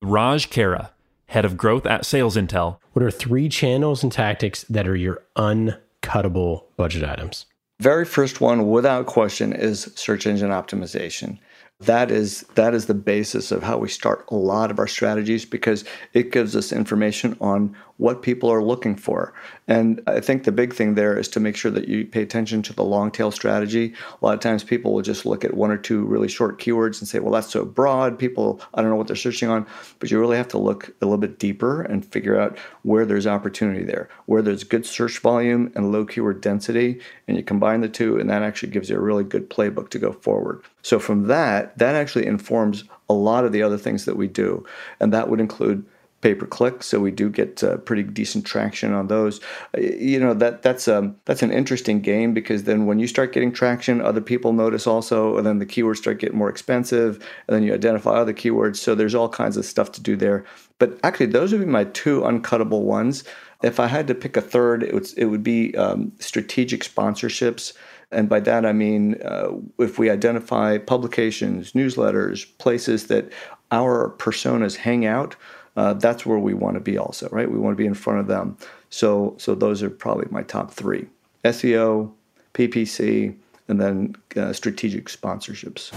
Raj 0.00 0.48
Khera, 0.48 0.90
head 1.26 1.44
of 1.44 1.56
growth 1.56 1.86
at 1.86 2.02
SalesIntel. 2.02 2.78
What 2.92 3.02
are 3.02 3.10
three 3.10 3.48
channels 3.48 4.04
and 4.04 4.12
tactics 4.12 4.62
that 4.70 4.86
are 4.86 4.94
your 4.94 5.24
uncuttable 5.36 6.66
budget 6.76 7.02
items? 7.02 7.46
Very 7.80 8.04
first 8.04 8.40
one, 8.40 8.70
without 8.70 9.06
question, 9.06 9.52
is 9.52 9.92
search 9.96 10.24
engine 10.24 10.50
optimization 10.50 11.40
that 11.80 12.10
is 12.10 12.40
that 12.56 12.74
is 12.74 12.86
the 12.86 12.94
basis 12.94 13.52
of 13.52 13.62
how 13.62 13.78
we 13.78 13.88
start 13.88 14.24
a 14.32 14.34
lot 14.34 14.72
of 14.72 14.80
our 14.80 14.88
strategies 14.88 15.44
because 15.44 15.84
it 16.12 16.32
gives 16.32 16.56
us 16.56 16.72
information 16.72 17.36
on 17.40 17.76
what 17.98 18.20
people 18.22 18.50
are 18.50 18.62
looking 18.62 18.96
for. 18.96 19.32
And 19.68 20.02
i 20.08 20.18
think 20.18 20.42
the 20.42 20.50
big 20.50 20.74
thing 20.74 20.94
there 20.94 21.16
is 21.16 21.28
to 21.28 21.40
make 21.40 21.54
sure 21.54 21.70
that 21.70 21.86
you 21.86 22.04
pay 22.04 22.22
attention 22.22 22.62
to 22.62 22.72
the 22.72 22.82
long 22.82 23.12
tail 23.12 23.30
strategy. 23.30 23.94
A 24.20 24.24
lot 24.26 24.34
of 24.34 24.40
times 24.40 24.64
people 24.64 24.92
will 24.92 25.02
just 25.02 25.24
look 25.24 25.44
at 25.44 25.54
one 25.54 25.70
or 25.70 25.76
two 25.76 26.04
really 26.04 26.26
short 26.28 26.60
keywords 26.60 26.98
and 26.98 27.06
say 27.06 27.20
well 27.20 27.32
that's 27.32 27.50
so 27.50 27.64
broad 27.64 28.18
people 28.18 28.60
i 28.74 28.82
don't 28.82 28.90
know 28.90 28.96
what 28.96 29.06
they're 29.06 29.14
searching 29.14 29.48
on. 29.48 29.64
But 30.00 30.10
you 30.10 30.18
really 30.18 30.36
have 30.36 30.48
to 30.48 30.58
look 30.58 30.88
a 31.00 31.04
little 31.04 31.16
bit 31.16 31.38
deeper 31.38 31.82
and 31.82 32.04
figure 32.04 32.40
out 32.40 32.58
where 32.88 33.04
there's 33.04 33.26
opportunity 33.26 33.84
there. 33.84 34.08
Where 34.24 34.40
there's 34.40 34.64
good 34.64 34.86
search 34.86 35.18
volume 35.18 35.70
and 35.74 35.92
low 35.92 36.06
keyword 36.06 36.40
density 36.40 37.00
and 37.26 37.36
you 37.36 37.42
combine 37.42 37.82
the 37.82 37.88
two 37.88 38.18
and 38.18 38.30
that 38.30 38.42
actually 38.42 38.72
gives 38.72 38.88
you 38.88 38.96
a 38.96 39.00
really 39.00 39.24
good 39.24 39.50
playbook 39.50 39.90
to 39.90 39.98
go 39.98 40.12
forward. 40.12 40.62
So 40.80 40.98
from 40.98 41.26
that, 41.26 41.76
that 41.76 41.94
actually 41.94 42.26
informs 42.26 42.84
a 43.10 43.12
lot 43.12 43.44
of 43.44 43.52
the 43.52 43.62
other 43.62 43.76
things 43.76 44.06
that 44.06 44.16
we 44.16 44.26
do, 44.26 44.64
and 45.00 45.12
that 45.12 45.28
would 45.28 45.40
include 45.40 45.84
pay 46.20 46.34
per 46.34 46.46
click. 46.46 46.82
So 46.82 46.98
we 46.98 47.10
do 47.10 47.30
get 47.30 47.62
uh, 47.62 47.76
pretty 47.78 48.02
decent 48.02 48.44
traction 48.44 48.92
on 48.92 49.06
those. 49.06 49.40
Uh, 49.76 49.80
you 49.80 50.18
know 50.18 50.34
that 50.34 50.62
that's 50.62 50.88
um 50.88 51.16
that's 51.24 51.42
an 51.42 51.52
interesting 51.52 52.00
game 52.00 52.34
because 52.34 52.64
then 52.64 52.86
when 52.86 52.98
you 52.98 53.06
start 53.06 53.32
getting 53.32 53.52
traction, 53.52 54.00
other 54.00 54.20
people 54.20 54.52
notice 54.52 54.86
also, 54.86 55.36
and 55.36 55.46
then 55.46 55.58
the 55.58 55.66
keywords 55.66 55.98
start 55.98 56.18
getting 56.18 56.38
more 56.38 56.50
expensive, 56.50 57.16
and 57.46 57.56
then 57.56 57.62
you 57.62 57.72
identify 57.72 58.12
other 58.12 58.34
keywords. 58.34 58.76
So 58.76 58.94
there's 58.94 59.14
all 59.14 59.28
kinds 59.28 59.56
of 59.56 59.64
stuff 59.64 59.92
to 59.92 60.02
do 60.02 60.16
there. 60.16 60.44
But 60.78 60.98
actually, 61.02 61.26
those 61.26 61.52
would 61.52 61.60
be 61.60 61.66
my 61.66 61.84
two 61.84 62.20
uncuttable 62.20 62.82
ones. 62.82 63.24
If 63.62 63.80
I 63.80 63.86
had 63.86 64.06
to 64.06 64.14
pick 64.14 64.36
a 64.36 64.40
third, 64.40 64.82
it 64.82 64.94
would 64.94 65.08
it 65.16 65.26
would 65.26 65.42
be 65.42 65.76
um, 65.76 66.12
strategic 66.18 66.82
sponsorships. 66.82 67.72
And 68.10 68.28
by 68.28 68.40
that, 68.40 68.64
I 68.64 68.72
mean, 68.72 69.20
uh, 69.22 69.50
if 69.78 69.98
we 69.98 70.08
identify 70.08 70.78
publications, 70.78 71.72
newsletters, 71.72 72.46
places 72.56 73.08
that 73.08 73.30
our 73.70 74.14
personas 74.16 74.76
hang 74.76 75.04
out, 75.04 75.36
uh, 75.78 75.92
that's 75.94 76.26
where 76.26 76.40
we 76.40 76.54
want 76.54 76.74
to 76.74 76.80
be 76.80 76.98
also, 76.98 77.28
right? 77.30 77.48
We 77.48 77.56
want 77.56 77.76
to 77.76 77.80
be 77.80 77.86
in 77.86 77.94
front 77.94 78.18
of 78.18 78.26
them. 78.26 78.56
So, 78.90 79.36
so 79.38 79.54
those 79.54 79.80
are 79.80 79.88
probably 79.88 80.26
my 80.28 80.42
top 80.42 80.72
three 80.72 81.06
SEO, 81.44 82.10
PPC, 82.52 83.36
and 83.68 83.80
then 83.80 84.16
uh, 84.36 84.52
strategic 84.52 85.06
sponsorships. 85.06 85.92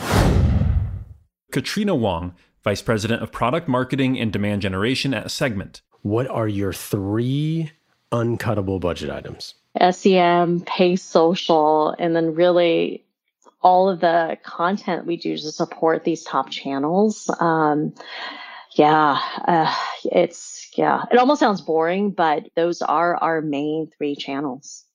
Katrina 1.51 1.95
Wong, 1.95 2.35
Vice 2.63 2.83
President 2.83 3.23
of 3.23 3.31
Product 3.31 3.67
Marketing 3.67 4.19
and 4.19 4.31
Demand 4.31 4.61
Generation 4.61 5.15
at 5.15 5.31
Segment. 5.31 5.81
What 6.03 6.27
are 6.27 6.47
your 6.47 6.73
three 6.73 7.71
uncuttable 8.11 8.79
budget 8.79 9.09
items? 9.09 9.55
SEM, 9.89 10.61
pay 10.61 10.95
social, 10.95 11.95
and 11.97 12.15
then 12.15 12.35
really 12.35 13.03
all 13.63 13.89
of 13.89 13.99
the 13.99 14.37
content 14.43 15.07
we 15.07 15.17
do 15.17 15.35
to 15.35 15.51
support 15.51 16.03
these 16.03 16.23
top 16.23 16.51
channels. 16.51 17.31
Um, 17.39 17.95
yeah, 18.75 19.19
uh, 19.47 19.75
it's, 20.05 20.69
yeah, 20.77 21.03
it 21.11 21.17
almost 21.17 21.39
sounds 21.39 21.61
boring, 21.61 22.11
but 22.11 22.49
those 22.55 22.81
are 22.81 23.15
our 23.17 23.41
main 23.41 23.91
three 23.97 24.15
channels. 24.15 24.85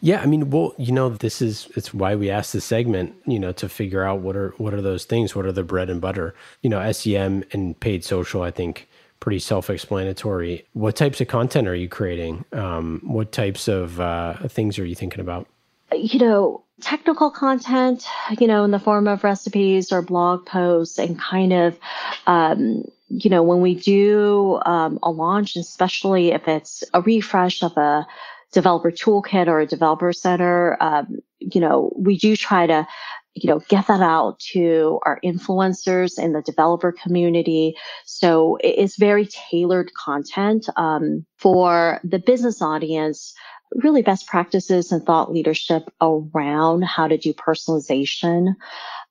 Yeah, 0.00 0.20
I 0.20 0.26
mean, 0.26 0.50
well, 0.50 0.74
you 0.76 0.92
know, 0.92 1.08
this 1.08 1.40
is 1.40 1.68
it's 1.76 1.94
why 1.94 2.14
we 2.14 2.28
asked 2.28 2.52
this 2.52 2.64
segment, 2.66 3.14
you 3.26 3.38
know, 3.38 3.52
to 3.52 3.70
figure 3.70 4.04
out 4.04 4.20
what 4.20 4.36
are 4.36 4.50
what 4.58 4.74
are 4.74 4.82
those 4.82 5.06
things, 5.06 5.34
what 5.34 5.46
are 5.46 5.52
the 5.52 5.62
bread 5.62 5.88
and 5.88 5.98
butter. 5.98 6.34
You 6.60 6.68
know, 6.68 6.92
SEM 6.92 7.44
and 7.52 7.78
paid 7.80 8.04
social, 8.04 8.42
I 8.42 8.50
think 8.50 8.86
pretty 9.20 9.38
self-explanatory. 9.38 10.66
What 10.74 10.96
types 10.96 11.22
of 11.22 11.28
content 11.28 11.68
are 11.68 11.74
you 11.74 11.88
creating? 11.88 12.44
Um, 12.52 13.00
what 13.04 13.32
types 13.32 13.66
of 13.66 13.98
uh, 13.98 14.34
things 14.48 14.78
are 14.78 14.84
you 14.84 14.94
thinking 14.94 15.20
about? 15.20 15.46
You 15.90 16.18
know, 16.18 16.64
technical 16.82 17.30
content, 17.30 18.06
you 18.38 18.46
know, 18.46 18.64
in 18.64 18.70
the 18.70 18.78
form 18.78 19.08
of 19.08 19.24
recipes 19.24 19.92
or 19.92 20.02
blog 20.02 20.44
posts, 20.44 20.98
and 20.98 21.18
kind 21.18 21.54
of, 21.54 21.78
um, 22.26 22.84
you 23.08 23.30
know, 23.30 23.42
when 23.42 23.60
we 23.60 23.74
do 23.74 24.60
um, 24.64 24.98
a 25.02 25.10
launch, 25.10 25.56
especially 25.56 26.32
if 26.32 26.48
it's 26.48 26.82
a 26.92 27.02
refresh 27.02 27.62
of 27.62 27.76
a 27.76 28.06
developer 28.52 28.90
toolkit 28.90 29.46
or 29.46 29.60
a 29.60 29.66
developer 29.66 30.12
center, 30.12 30.76
um, 30.80 31.18
you 31.38 31.60
know, 31.60 31.92
we 31.96 32.16
do 32.16 32.36
try 32.36 32.66
to 32.66 32.86
you 33.34 33.50
know, 33.50 33.60
get 33.68 33.88
that 33.88 34.00
out 34.00 34.38
to 34.38 35.00
our 35.04 35.18
influencers 35.24 36.18
in 36.18 36.32
the 36.32 36.42
developer 36.42 36.92
community. 36.92 37.74
So 38.04 38.58
it's 38.62 38.96
very 38.96 39.26
tailored 39.26 39.90
content 39.94 40.68
um, 40.76 41.26
for 41.36 42.00
the 42.04 42.20
business 42.20 42.62
audience. 42.62 43.34
Really, 43.74 44.02
best 44.02 44.28
practices 44.28 44.92
and 44.92 45.04
thought 45.04 45.32
leadership 45.32 45.92
around 46.00 46.84
how 46.84 47.08
to 47.08 47.18
do 47.18 47.34
personalization. 47.34 48.54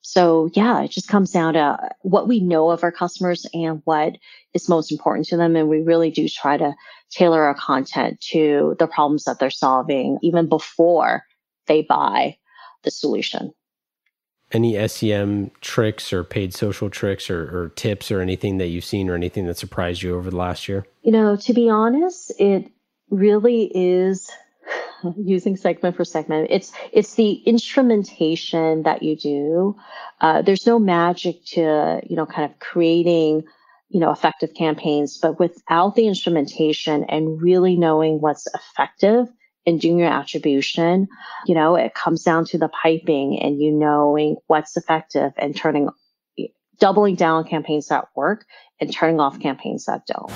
So, 0.04 0.50
yeah, 0.54 0.84
it 0.84 0.92
just 0.92 1.08
comes 1.08 1.32
down 1.32 1.54
to 1.54 1.78
what 2.02 2.28
we 2.28 2.42
know 2.42 2.70
of 2.70 2.84
our 2.84 2.92
customers 2.92 3.48
and 3.54 3.82
what 3.86 4.18
is 4.54 4.68
most 4.68 4.92
important 4.92 5.28
to 5.28 5.38
them. 5.38 5.56
And 5.56 5.70
we 5.70 5.82
really 5.82 6.12
do 6.12 6.28
try 6.28 6.58
to 6.58 6.76
tailor 7.10 7.44
our 7.44 7.56
content 7.56 8.20
to 8.32 8.76
the 8.80 8.88
problems 8.88 9.24
that 9.24 9.40
they're 9.40 9.50
solving 9.50 10.20
even 10.22 10.48
before 10.50 11.24
they 11.68 11.82
buy 11.82 12.38
the 12.84 12.92
solution 12.92 13.54
any 14.54 14.88
SEM 14.88 15.52
tricks 15.62 16.14
or 16.14 16.24
paid 16.24 16.54
social 16.54 16.90
tricks 16.90 17.30
or, 17.30 17.42
or, 17.44 17.70
tips 17.70 18.12
or 18.12 18.22
anything 18.22 18.60
that 18.60 18.68
you've 18.68 18.86
seen 18.86 19.10
or 19.10 19.16
anything 19.16 19.46
that 19.48 19.58
surprised 19.58 20.04
you 20.04 20.16
over 20.16 20.30
the 20.30 20.38
last 20.38 20.68
year? 20.68 20.86
You 21.02 21.12
know, 21.12 21.36
to 21.38 21.54
be 21.54 21.70
honest, 21.70 22.32
it 22.40 22.72
really 23.10 23.72
is 23.74 24.30
using 25.18 25.56
segment 25.56 25.96
for 25.96 26.06
segment. 26.06 26.48
It's 26.50 26.72
it's 26.92 27.16
the 27.16 27.34
instrumentation 27.46 28.84
that 28.84 29.04
you 29.04 29.16
do. 29.16 29.76
Uh, 30.22 30.42
there's 30.42 30.68
no 30.68 30.80
magic 30.80 31.44
to 31.48 32.02
you 32.04 32.16
know 32.16 32.26
kind 32.26 32.50
of 32.50 32.60
creating 32.60 33.44
you 33.90 34.00
know 34.00 34.12
effective 34.12 34.54
campaigns, 34.54 35.18
but 35.18 35.40
without 35.40 35.96
the 35.96 36.08
instrumentation 36.08 37.04
and 37.06 37.42
really 37.42 37.76
knowing 37.76 38.20
what's 38.20 38.48
effective 38.54 39.28
in 39.66 39.78
doing 39.78 40.00
your 40.00 40.10
attribution, 40.10 41.08
you 41.46 41.56
know, 41.56 41.76
it 41.76 41.94
comes 41.94 42.24
down 42.24 42.46
to 42.46 42.58
the 42.58 42.70
piping 42.70 43.40
and 43.40 43.62
you 43.62 43.72
knowing 43.72 44.36
what's 44.48 44.76
effective 44.76 45.32
and 45.38 45.56
turning, 45.56 45.90
doubling 46.80 47.16
down 47.16 47.38
on 47.38 47.44
campaigns 47.48 47.88
that 47.88 48.06
work 48.16 48.46
and 48.80 48.92
turning 48.92 49.20
off 49.20 49.40
campaigns 49.40 49.86
that 49.86 50.06
don't. 50.06 50.32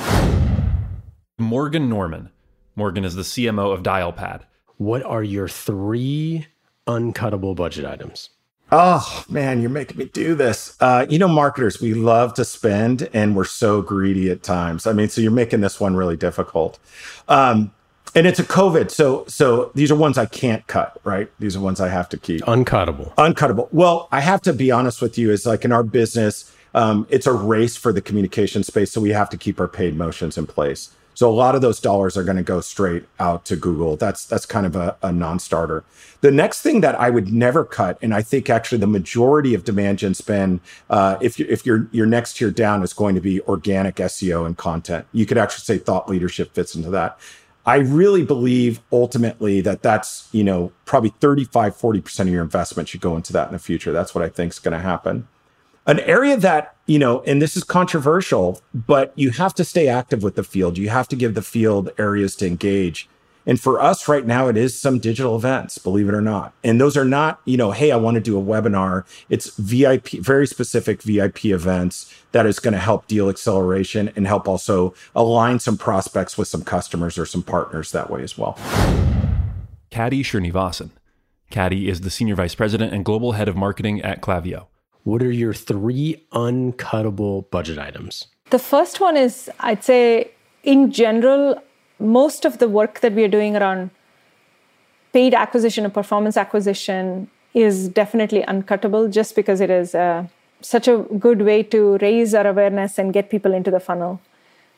Morgan 1.37 1.89
Norman. 1.89 2.29
Morgan 2.75 3.03
is 3.03 3.15
the 3.15 3.23
CMO 3.23 3.73
of 3.73 3.83
Dialpad. 3.83 4.43
What 4.77 5.03
are 5.03 5.23
your 5.23 5.47
three 5.47 6.47
uncuttable 6.87 7.55
budget 7.55 7.85
items? 7.85 8.29
Oh 8.71 9.23
man, 9.29 9.61
you're 9.61 9.69
making 9.69 9.97
me 9.97 10.05
do 10.05 10.35
this. 10.35 10.75
Uh, 10.79 11.05
you 11.09 11.17
know, 11.17 11.27
marketers, 11.27 11.79
we 11.79 11.93
love 11.93 12.33
to 12.33 12.43
spend 12.43 13.09
and 13.13 13.35
we're 13.35 13.45
so 13.45 13.81
greedy 13.81 14.29
at 14.29 14.43
times. 14.43 14.85
I 14.85 14.93
mean, 14.93 15.09
so 15.09 15.21
you're 15.21 15.31
making 15.31 15.61
this 15.61 15.79
one 15.79 15.95
really 15.95 16.17
difficult. 16.17 16.77
Um, 17.27 17.71
and 18.13 18.27
it's 18.27 18.39
a 18.39 18.43
COVID. 18.43 18.91
So 18.91 19.25
so 19.27 19.71
these 19.73 19.91
are 19.91 19.95
ones 19.95 20.17
I 20.17 20.25
can't 20.25 20.65
cut, 20.67 20.99
right? 21.03 21.29
These 21.39 21.55
are 21.55 21.59
ones 21.61 21.79
I 21.79 21.87
have 21.89 22.09
to 22.09 22.17
keep. 22.17 22.41
Uncuttable. 22.41 23.13
Uncuttable. 23.15 23.69
Well, 23.71 24.09
I 24.11 24.19
have 24.19 24.41
to 24.41 24.53
be 24.53 24.69
honest 24.69 25.01
with 25.01 25.17
you, 25.17 25.31
is 25.31 25.45
like 25.45 25.63
in 25.63 25.71
our 25.71 25.83
business, 25.83 26.53
um, 26.73 27.07
it's 27.09 27.25
a 27.25 27.33
race 27.33 27.77
for 27.77 27.93
the 27.93 28.01
communication 28.01 28.63
space. 28.63 28.91
So 28.91 28.99
we 28.99 29.11
have 29.11 29.29
to 29.29 29.37
keep 29.37 29.59
our 29.59 29.67
paid 29.67 29.95
motions 29.95 30.37
in 30.37 30.45
place. 30.45 30.91
So 31.17 31.27
a 31.27 31.33
lot 31.33 31.55
of 31.55 31.61
those 31.61 31.79
dollars 31.79 32.15
are 32.15 32.23
going 32.23 32.37
to 32.37 32.43
go 32.43 32.61
straight 32.61 33.05
out 33.19 33.43
to 33.45 33.55
Google. 33.55 33.97
That's 33.97 34.23
that's 34.23 34.45
kind 34.45 34.67
of 34.67 34.75
a, 34.75 34.97
a 35.01 35.11
non-starter. 35.11 35.83
The 36.21 36.29
next 36.29 36.61
thing 36.61 36.81
that 36.81 36.93
I 36.93 37.09
would 37.09 37.33
never 37.33 37.65
cut, 37.65 37.97
and 38.03 38.13
I 38.13 38.21
think 38.21 38.51
actually 38.51 38.77
the 38.77 38.85
majority 38.85 39.55
of 39.55 39.63
demand 39.63 39.97
gen 39.97 40.13
spend, 40.13 40.59
uh, 40.91 41.17
if 41.19 41.39
you, 41.39 41.47
if 41.49 41.65
your 41.65 41.89
your 41.91 42.05
next 42.05 42.37
tier 42.37 42.51
down 42.51 42.83
is 42.83 42.93
going 42.93 43.15
to 43.15 43.21
be 43.21 43.41
organic 43.41 43.95
SEO 43.95 44.45
and 44.45 44.55
content, 44.59 45.07
you 45.11 45.25
could 45.25 45.39
actually 45.39 45.63
say 45.63 45.83
thought 45.83 46.07
leadership 46.07 46.53
fits 46.53 46.75
into 46.75 46.91
that. 46.91 47.17
I 47.65 47.77
really 47.77 48.23
believe 48.23 48.79
ultimately 48.91 49.59
that 49.61 49.81
that's, 49.81 50.29
you 50.31 50.43
know, 50.43 50.71
probably 50.85 51.13
35, 51.19 51.75
40% 51.75 52.19
of 52.19 52.27
your 52.29 52.43
investment 52.43 52.89
should 52.89 53.01
go 53.01 53.15
into 53.15 53.33
that 53.33 53.47
in 53.47 53.53
the 53.53 53.59
future. 53.59 53.91
That's 53.91 54.13
what 54.13 54.23
I 54.23 54.29
think 54.29 54.53
is 54.53 54.59
going 54.59 54.77
to 54.77 54.83
happen. 54.83 55.27
An 55.87 56.01
area 56.01 56.35
that, 56.35 56.75
you 56.85 56.99
know, 56.99 57.21
and 57.21 57.41
this 57.41 57.55
is 57.55 57.63
controversial, 57.63 58.61
but 58.73 59.13
you 59.15 59.31
have 59.31 59.53
to 59.53 59.63
stay 59.63 59.87
active 59.87 60.21
with 60.21 60.35
the 60.35 60.43
field. 60.43 60.77
You 60.77 60.89
have 60.89 61.07
to 61.07 61.15
give 61.15 61.33
the 61.33 61.41
field 61.41 61.91
areas 61.97 62.35
to 62.35 62.45
engage. 62.45 63.07
And 63.45 63.57
for 63.57 63.79
us 63.79 64.09
right 64.09 64.25
now, 64.25 64.49
it 64.49 64.57
is 64.57 64.77
some 64.77 64.99
digital 64.99 65.37
events, 65.37 65.77
believe 65.77 66.09
it 66.09 66.13
or 66.13 66.19
not. 66.19 66.53
And 66.61 66.81
those 66.81 66.97
are 66.97 67.05
not, 67.05 67.39
you 67.45 67.55
know, 67.55 67.71
hey, 67.71 67.91
I 67.91 67.95
want 67.95 68.15
to 68.15 68.21
do 68.21 68.37
a 68.37 68.43
webinar. 68.43 69.05
It's 69.29 69.55
VIP, 69.55 70.09
very 70.19 70.45
specific 70.45 71.01
VIP 71.01 71.45
events 71.45 72.13
that 72.33 72.45
is 72.45 72.59
going 72.59 72.73
to 72.73 72.79
help 72.79 73.07
deal 73.07 73.29
acceleration 73.29 74.11
and 74.17 74.27
help 74.27 74.49
also 74.49 74.93
align 75.15 75.59
some 75.59 75.77
prospects 75.77 76.37
with 76.37 76.49
some 76.49 76.65
customers 76.65 77.17
or 77.17 77.25
some 77.25 77.43
partners 77.43 77.93
that 77.93 78.09
way 78.09 78.23
as 78.23 78.37
well. 78.37 78.59
Kady 79.89 80.21
Srinivasan. 80.21 80.89
Kady 81.49 81.87
is 81.87 82.01
the 82.01 82.09
Senior 82.09 82.35
Vice 82.35 82.55
President 82.55 82.93
and 82.93 83.05
Global 83.05 83.31
Head 83.31 83.47
of 83.47 83.55
Marketing 83.55 84.01
at 84.01 84.21
Klaviyo. 84.21 84.65
What 85.07 85.23
are 85.23 85.31
your 85.31 85.53
three 85.53 86.21
uncuttable 86.33 87.49
budget 87.49 87.79
items? 87.79 88.27
The 88.49 88.59
first 88.59 88.99
one 88.99 89.15
is, 89.15 89.49
I'd 89.61 89.81
say, 89.81 90.31
in 90.63 90.91
general, 90.91 91.63
most 91.97 92.43
of 92.43 92.57
the 92.57 92.67
work 92.67 92.99
that 92.99 93.13
we 93.13 93.23
are 93.23 93.29
doing 93.29 93.55
around 93.55 93.91
paid 95.13 95.33
acquisition 95.33 95.85
and 95.85 95.93
performance 95.93 96.35
acquisition 96.35 97.29
is 97.53 97.87
definitely 97.87 98.41
uncuttable 98.49 99.09
just 99.09 99.33
because 99.33 99.61
it 99.61 99.69
is 99.69 99.95
uh, 99.95 100.27
such 100.59 100.89
a 100.89 100.97
good 101.17 101.41
way 101.41 101.63
to 101.63 101.97
raise 101.99 102.33
our 102.33 102.45
awareness 102.45 102.99
and 102.99 103.13
get 103.13 103.29
people 103.29 103.53
into 103.53 103.71
the 103.71 103.79
funnel. 103.79 104.19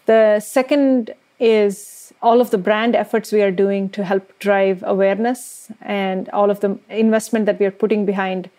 The 0.05 0.39
second 0.41 1.11
is 1.39 2.13
all 2.21 2.39
of 2.39 2.51
the 2.51 2.59
brand 2.59 2.95
efforts 2.95 3.31
we 3.31 3.41
are 3.41 3.49
doing 3.49 3.89
to 3.89 4.03
help 4.03 4.37
drive 4.37 4.83
awareness 4.85 5.71
and 5.81 6.29
all 6.29 6.51
of 6.51 6.59
the 6.59 6.77
investment 6.87 7.47
that 7.47 7.59
we 7.59 7.65
are 7.65 7.71
putting 7.71 8.05
behind 8.05 8.51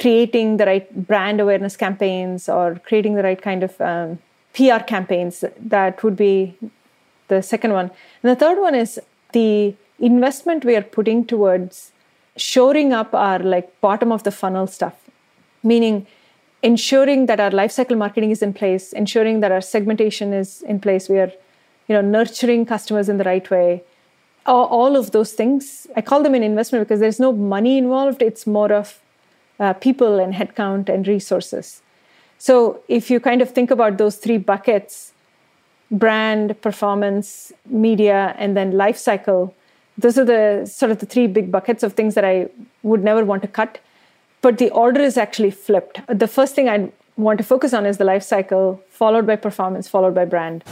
creating 0.00 0.56
the 0.56 0.66
right 0.66 1.06
brand 1.06 1.40
awareness 1.40 1.76
campaigns 1.76 2.48
or 2.48 2.80
creating 2.86 3.14
the 3.14 3.22
right 3.22 3.40
kind 3.40 3.62
of 3.62 3.80
um, 3.80 4.18
PR 4.54 4.82
campaigns 4.82 5.44
that 5.58 6.02
would 6.02 6.16
be 6.16 6.56
the 7.28 7.42
second 7.42 7.72
one. 7.72 7.90
And 8.22 8.30
the 8.30 8.36
third 8.36 8.58
one 8.58 8.74
is 8.74 8.98
the 9.32 9.74
investment 9.98 10.64
we 10.64 10.74
are 10.74 10.82
putting 10.82 11.24
towards 11.24 11.92
shoring 12.36 12.92
up 12.92 13.14
our 13.14 13.38
like 13.38 13.80
bottom 13.80 14.10
of 14.10 14.22
the 14.22 14.30
funnel 14.30 14.66
stuff, 14.66 14.94
meaning 15.62 16.06
ensuring 16.62 17.26
that 17.26 17.38
our 17.38 17.50
lifecycle 17.50 17.96
marketing 17.96 18.30
is 18.30 18.42
in 18.42 18.52
place, 18.52 18.92
ensuring 18.92 19.40
that 19.40 19.52
our 19.52 19.60
segmentation 19.60 20.32
is 20.32 20.62
in 20.62 20.80
place. 20.80 21.08
We 21.08 21.18
are, 21.18 21.32
you 21.88 21.94
know, 21.94 22.00
nurturing 22.00 22.64
customers 22.66 23.08
in 23.08 23.18
the 23.18 23.24
right 23.24 23.48
way. 23.50 23.82
All, 24.46 24.66
all 24.66 24.96
of 24.96 25.10
those 25.10 25.32
things, 25.32 25.86
I 25.94 26.00
call 26.00 26.22
them 26.22 26.34
an 26.34 26.42
investment 26.42 26.86
because 26.86 27.00
there's 27.00 27.20
no 27.20 27.32
money 27.32 27.76
involved. 27.78 28.22
It's 28.22 28.46
more 28.46 28.72
of 28.72 28.98
uh, 29.60 29.74
people 29.74 30.18
and 30.18 30.34
headcount 30.34 30.88
and 30.88 31.06
resources. 31.06 31.82
So 32.38 32.82
if 32.88 33.10
you 33.10 33.20
kind 33.20 33.42
of 33.42 33.50
think 33.50 33.70
about 33.70 33.98
those 33.98 34.16
three 34.16 34.38
buckets, 34.38 35.12
brand, 35.90 36.60
performance, 36.62 37.52
media, 37.66 38.34
and 38.38 38.56
then 38.56 38.72
life 38.72 38.96
cycle. 38.96 39.54
Those 39.98 40.18
are 40.18 40.24
the 40.24 40.66
sort 40.66 40.92
of 40.92 40.98
the 40.98 41.06
three 41.06 41.26
big 41.26 41.50
buckets 41.50 41.82
of 41.82 41.94
things 41.94 42.14
that 42.14 42.24
I 42.24 42.48
would 42.82 43.02
never 43.02 43.24
want 43.24 43.42
to 43.42 43.48
cut. 43.48 43.80
But 44.40 44.58
the 44.58 44.70
order 44.70 45.00
is 45.00 45.18
actually 45.18 45.50
flipped. 45.50 46.00
The 46.08 46.28
first 46.28 46.54
thing 46.54 46.68
I 46.68 46.90
want 47.16 47.38
to 47.38 47.44
focus 47.44 47.74
on 47.74 47.84
is 47.84 47.98
the 47.98 48.04
life 48.04 48.22
cycle, 48.22 48.82
followed 48.88 49.26
by 49.26 49.36
performance, 49.36 49.88
followed 49.88 50.14
by 50.14 50.24
brand. 50.24 50.64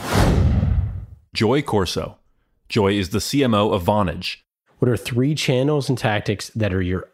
Joy 1.33 1.61
Corso. 1.61 2.17
Joy 2.69 2.93
is 2.93 3.09
the 3.09 3.19
CMO 3.19 3.73
of 3.73 3.83
Vonage. 3.83 4.37
What 4.79 4.89
are 4.89 4.97
three 4.97 5.35
channels 5.35 5.89
and 5.89 5.97
tactics 5.97 6.49
that 6.55 6.73
are 6.73 6.81
your 6.81 7.09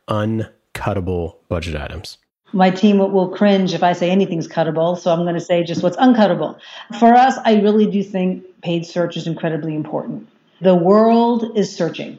uncuttable 0.75 1.35
budget 1.49 1.75
items? 1.75 2.17
my 2.55 2.69
team 2.69 2.99
will 2.99 3.27
cringe 3.27 3.73
if 3.73 3.83
I 3.83 3.91
say 3.91 4.09
anything's 4.09 4.47
cuttable. 4.47 4.97
So 4.97 5.11
I'm 5.11 5.23
going 5.23 5.35
to 5.35 5.41
say 5.41 5.63
just 5.63 5.83
what's 5.83 5.97
uncuttable. 5.97 6.57
For 6.99 7.13
us, 7.13 7.37
I 7.43 7.59
really 7.59 7.85
do 7.85 8.01
think 8.01 8.45
paid 8.61 8.85
search 8.85 9.17
is 9.17 9.27
incredibly 9.27 9.75
important. 9.75 10.29
The 10.61 10.73
world 10.73 11.57
is 11.57 11.75
searching, 11.75 12.17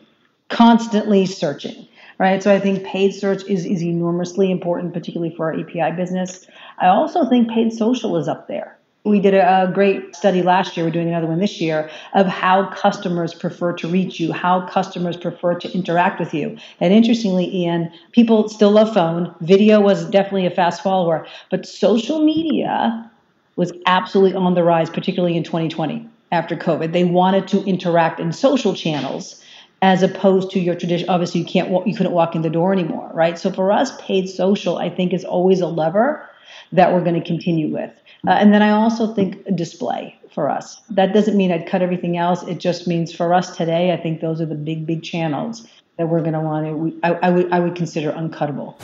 constantly 0.51 1.25
searching, 1.25 1.89
right? 2.19 2.43
So 2.43 2.53
I 2.53 2.61
think 2.61 2.85
paid 2.85 3.15
search 3.15 3.45
is, 3.45 3.65
is 3.65 3.83
enormously 3.83 4.51
important, 4.51 4.93
particularly 4.93 5.35
for 5.35 5.47
our 5.47 5.59
API 5.59 5.97
business. 5.97 6.47
I 6.79 6.89
also 6.89 7.27
think 7.31 7.49
paid 7.49 7.73
social 7.73 8.19
is 8.19 8.29
up 8.29 8.47
there 8.47 8.76
we 9.07 9.21
did 9.21 9.35
a, 9.35 9.71
great 9.73 10.15
study 10.17 10.43
last 10.43 10.77
year. 10.77 10.85
We're 10.85 10.93
doing 10.93 11.09
another 11.09 11.27
one 11.27 11.39
this 11.39 11.61
year 11.61 11.89
of 12.15 12.27
how 12.27 12.69
customers 12.71 13.33
prefer 13.33 13.73
to 13.75 13.89
reach 13.89 14.19
you, 14.19 14.33
how 14.33 14.67
customers 14.69 15.17
prefer 15.17 15.55
to 15.55 15.73
interact 15.73 16.19
with 16.19 16.35
you. 16.35 16.57
And 16.81 16.93
interestingly, 16.93 17.55
Ian, 17.55 17.91
people 18.13 18.49
still 18.49 18.73
love 18.73 18.93
phone. 18.93 19.35
Video 19.41 19.81
was 19.81 20.05
definitely 20.07 20.47
a 20.47 20.51
fast 20.51 20.83
follower, 20.83 21.27
but 21.51 21.67
social 21.67 22.25
media 22.25 23.11
was 23.55 23.73
absolutely 23.87 24.37
on 24.37 24.55
the 24.55 24.63
rise, 24.63 24.91
particularly 24.91 25.37
in 25.37 25.45
2020 25.45 26.09
after 26.33 26.57
COVID. 26.57 26.93
They 26.93 27.05
wanted 27.05 27.49
to 27.49 27.65
interact 27.65 28.21
in 28.21 28.33
social 28.33 28.75
channels 28.75 29.43
as 29.83 30.03
opposed 30.03 30.51
to 30.51 30.61
your 30.61 30.75
tradition. 30.75 31.09
Obviously, 31.09 31.41
you 31.41 31.47
can't 31.47 31.87
you 31.87 31.95
couldn't 31.95 32.13
walk 32.13 32.35
in 32.35 32.43
the 32.43 32.51
door 32.51 32.73
anymore, 32.73 33.11
right? 33.15 33.39
So 33.39 33.53
for 33.53 33.71
us, 33.73 33.93
paid 34.01 34.29
social, 34.29 34.79
I 34.79 34.91
think, 34.91 35.13
is 35.13 35.25
always 35.25 35.61
a 35.61 35.67
lever 35.67 36.29
that 36.73 36.93
we're 36.93 37.03
going 37.03 37.21
to 37.21 37.27
continue 37.27 37.69
with. 37.73 37.93
Uh, 38.27 38.31
and 38.31 38.53
then 38.53 38.63
I 38.63 38.71
also 38.71 39.15
think 39.15 39.45
display 39.57 40.19
for 40.33 40.51
us. 40.51 40.81
That 40.91 41.13
doesn't 41.15 41.37
mean 41.37 41.51
I'd 41.51 41.67
cut 41.67 41.83
everything 41.83 42.17
else. 42.17 42.43
It 42.45 42.59
just 42.59 42.87
means 42.87 43.13
for 43.13 43.33
us 43.33 43.57
today, 43.57 43.93
I 43.93 43.97
think 43.97 44.21
those 44.21 44.41
are 44.41 44.47
the 44.47 44.55
big, 44.55 44.87
big 44.87 45.03
channels 45.03 45.67
that 45.97 46.09
we're 46.09 46.21
going 46.21 46.35
to 46.35 46.41
want 46.41 46.67
to, 46.67 47.01
I, 47.03 47.15
I, 47.15 47.31
would, 47.31 47.53
I 47.53 47.61
would 47.61 47.75
consider 47.75 48.13
uncuttable. 48.13 48.75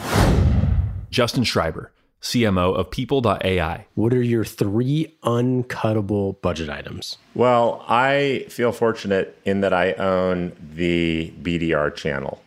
Justin 1.10 1.44
Shriber, 1.44 1.88
CMO 2.22 2.74
of 2.74 2.90
People.ai. 2.90 3.86
What 3.94 4.14
are 4.14 4.22
your 4.22 4.44
three 4.44 5.14
uncuttable 5.22 6.40
budget 6.40 6.70
items? 6.70 7.18
Well, 7.34 7.84
I 7.86 8.46
feel 8.48 8.72
fortunate 8.72 9.38
in 9.44 9.60
that 9.60 9.74
I 9.74 9.92
own 9.92 10.52
the 10.74 11.34
BDR 11.42 11.94
channel. 11.94 12.40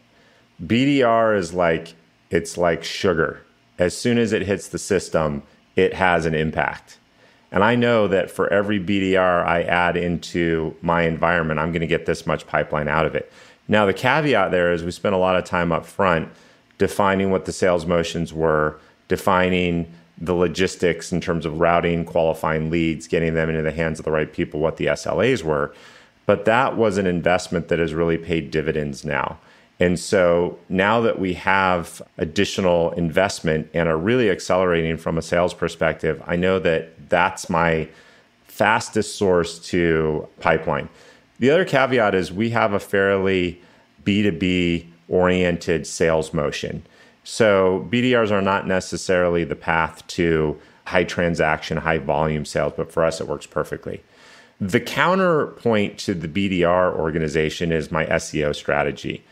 BDR 0.65 1.37
is 1.37 1.53
like, 1.53 1.93
it's 2.31 2.57
like 2.57 2.83
sugar. 2.83 3.41
As 3.77 3.95
soon 3.95 4.17
as 4.17 4.33
it 4.33 4.43
hits 4.43 4.69
the 4.69 4.79
system, 4.79 5.43
it 5.75 5.93
has 5.93 6.25
an 6.25 6.35
impact. 6.35 6.97
And 7.51 7.63
I 7.63 7.75
know 7.75 8.07
that 8.07 8.29
for 8.29 8.51
every 8.51 8.79
BDR 8.79 9.45
I 9.45 9.63
add 9.63 9.95
into 9.95 10.75
my 10.81 11.03
environment, 11.03 11.59
I'm 11.59 11.71
going 11.71 11.81
to 11.81 11.87
get 11.87 12.05
this 12.05 12.25
much 12.25 12.45
pipeline 12.47 12.87
out 12.87 13.05
of 13.05 13.15
it. 13.15 13.31
Now, 13.67 13.85
the 13.85 13.93
caveat 13.93 14.51
there 14.51 14.71
is 14.71 14.83
we 14.83 14.91
spent 14.91 15.15
a 15.15 15.19
lot 15.19 15.35
of 15.35 15.45
time 15.45 15.71
up 15.71 15.85
front 15.85 16.29
defining 16.77 17.31
what 17.31 17.45
the 17.45 17.53
sales 17.53 17.85
motions 17.85 18.33
were, 18.33 18.77
defining 19.07 19.91
the 20.17 20.33
logistics 20.33 21.11
in 21.11 21.21
terms 21.21 21.45
of 21.45 21.59
routing, 21.59 22.05
qualifying 22.05 22.69
leads, 22.69 23.07
getting 23.07 23.33
them 23.33 23.49
into 23.49 23.61
the 23.61 23.71
hands 23.71 23.99
of 23.99 24.05
the 24.05 24.11
right 24.11 24.31
people, 24.31 24.59
what 24.59 24.77
the 24.77 24.85
SLAs 24.87 25.43
were. 25.43 25.73
But 26.25 26.45
that 26.45 26.75
was 26.75 26.97
an 26.97 27.05
investment 27.05 27.67
that 27.67 27.79
has 27.79 27.93
really 27.93 28.17
paid 28.17 28.51
dividends 28.51 29.05
now. 29.05 29.37
And 29.79 29.99
so 29.99 30.57
now 30.69 31.01
that 31.01 31.19
we 31.19 31.33
have 31.33 32.01
additional 32.17 32.91
investment 32.91 33.69
and 33.73 33.89
are 33.89 33.97
really 33.97 34.29
accelerating 34.29 34.97
from 34.97 35.17
a 35.17 35.21
sales 35.21 35.53
perspective, 35.53 36.23
I 36.25 36.37
know 36.37 36.59
that 36.59 37.09
that's 37.09 37.49
my 37.49 37.89
fastest 38.45 39.17
source 39.17 39.59
to 39.67 40.27
pipeline. 40.39 40.87
The 41.39 41.51
other 41.51 41.65
caveat 41.65 42.15
is 42.15 42.31
we 42.31 42.51
have 42.51 42.71
a 42.71 42.79
fairly 42.79 43.61
B2B 44.05 44.87
oriented 45.09 45.85
sales 45.85 46.33
motion. 46.33 46.85
So 47.25 47.85
BDRs 47.91 48.31
are 48.31 48.41
not 48.41 48.67
necessarily 48.67 49.43
the 49.43 49.55
path 49.55 50.07
to 50.07 50.57
high 50.85 51.03
transaction, 51.03 51.77
high 51.77 51.97
volume 51.97 52.45
sales, 52.45 52.73
but 52.77 52.91
for 52.91 53.03
us, 53.03 53.19
it 53.19 53.27
works 53.27 53.45
perfectly. 53.45 54.01
The 54.61 54.79
counterpoint 54.79 55.97
to 55.99 56.13
the 56.13 56.29
BDR 56.29 56.95
organization 56.95 57.73
is 57.73 57.91
my 57.91 58.05
SEO 58.05 58.55
strategy 58.55 59.23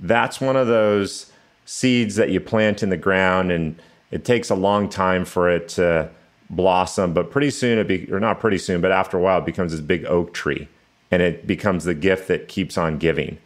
that's 0.00 0.40
one 0.40 0.56
of 0.56 0.66
those 0.66 1.30
seeds 1.64 2.16
that 2.16 2.30
you 2.30 2.40
plant 2.40 2.82
in 2.82 2.90
the 2.90 2.96
ground 2.96 3.52
and 3.52 3.80
it 4.10 4.24
takes 4.24 4.48
a 4.48 4.54
long 4.54 4.88
time 4.88 5.24
for 5.24 5.50
it 5.50 5.68
to 5.68 6.08
blossom 6.50 7.12
but 7.12 7.30
pretty 7.30 7.50
soon 7.50 7.78
it 7.78 7.86
be 7.86 8.10
or 8.10 8.18
not 8.18 8.40
pretty 8.40 8.56
soon 8.56 8.80
but 8.80 8.90
after 8.90 9.18
a 9.18 9.20
while 9.20 9.38
it 9.38 9.44
becomes 9.44 9.72
this 9.72 9.80
big 9.82 10.04
oak 10.06 10.32
tree 10.32 10.66
and 11.10 11.22
it 11.22 11.46
becomes 11.46 11.84
the 11.84 11.94
gift 11.94 12.28
that 12.28 12.48
keeps 12.48 12.76
on 12.76 12.98
giving. 12.98 13.38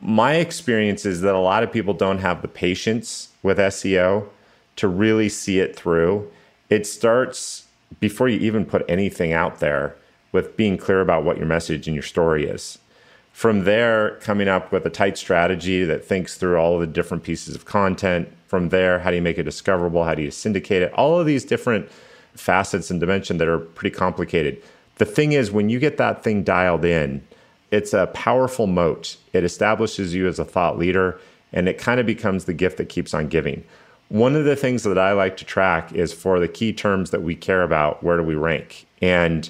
My 0.00 0.34
experience 0.34 1.06
is 1.06 1.20
that 1.20 1.34
a 1.34 1.38
lot 1.38 1.62
of 1.62 1.72
people 1.72 1.94
don't 1.94 2.18
have 2.18 2.42
the 2.42 2.48
patience 2.48 3.28
with 3.42 3.58
SEO 3.58 4.28
to 4.76 4.88
really 4.88 5.28
see 5.28 5.60
it 5.60 5.76
through. 5.76 6.30
It 6.70 6.86
starts 6.86 7.66
before 8.00 8.28
you 8.28 8.40
even 8.40 8.64
put 8.64 8.84
anything 8.88 9.32
out 9.32 9.60
there 9.60 9.94
with 10.32 10.56
being 10.56 10.78
clear 10.78 11.00
about 11.00 11.24
what 11.24 11.36
your 11.36 11.46
message 11.46 11.86
and 11.86 11.94
your 11.94 12.02
story 12.02 12.46
is 12.46 12.78
from 13.32 13.64
there, 13.64 14.16
coming 14.20 14.48
up 14.48 14.72
with 14.72 14.86
a 14.86 14.90
tight 14.90 15.18
strategy 15.18 15.84
that 15.84 16.04
thinks 16.04 16.36
through 16.36 16.58
all 16.58 16.74
of 16.74 16.80
the 16.80 16.86
different 16.86 17.22
pieces 17.22 17.54
of 17.54 17.64
content. 17.64 18.28
From 18.46 18.68
there, 18.68 18.98
how 18.98 19.10
do 19.10 19.16
you 19.16 19.22
make 19.22 19.38
it 19.38 19.44
discoverable? 19.44 20.04
How 20.04 20.14
do 20.14 20.22
you 20.22 20.30
syndicate 20.30 20.82
it? 20.82 20.92
All 20.92 21.18
of 21.18 21.26
these 21.26 21.44
different 21.44 21.90
facets 22.34 22.90
and 22.90 23.00
dimension 23.00 23.38
that 23.38 23.48
are 23.48 23.58
pretty 23.58 23.94
complicated. 23.94 24.62
The 24.96 25.06
thing 25.06 25.32
is, 25.32 25.50
when 25.50 25.70
you 25.70 25.78
get 25.78 25.96
that 25.96 26.22
thing 26.22 26.42
dialed 26.42 26.84
in, 26.84 27.26
it's 27.70 27.94
a 27.94 28.08
powerful 28.08 28.66
moat. 28.66 29.16
It 29.32 29.44
establishes 29.44 30.14
you 30.14 30.28
as 30.28 30.38
a 30.38 30.44
thought 30.44 30.78
leader, 30.78 31.18
and 31.52 31.68
it 31.68 31.78
kind 31.78 31.98
of 31.98 32.06
becomes 32.06 32.44
the 32.44 32.52
gift 32.52 32.76
that 32.76 32.90
keeps 32.90 33.14
on 33.14 33.28
giving. 33.28 33.64
One 34.10 34.36
of 34.36 34.44
the 34.44 34.56
things 34.56 34.82
that 34.82 34.98
I 34.98 35.12
like 35.12 35.38
to 35.38 35.46
track 35.46 35.92
is 35.94 36.12
for 36.12 36.38
the 36.38 36.48
key 36.48 36.74
terms 36.74 37.10
that 37.12 37.22
we 37.22 37.34
care 37.34 37.62
about, 37.62 38.02
where 38.02 38.18
do 38.18 38.22
we 38.22 38.34
rank? 38.34 38.86
And 39.00 39.48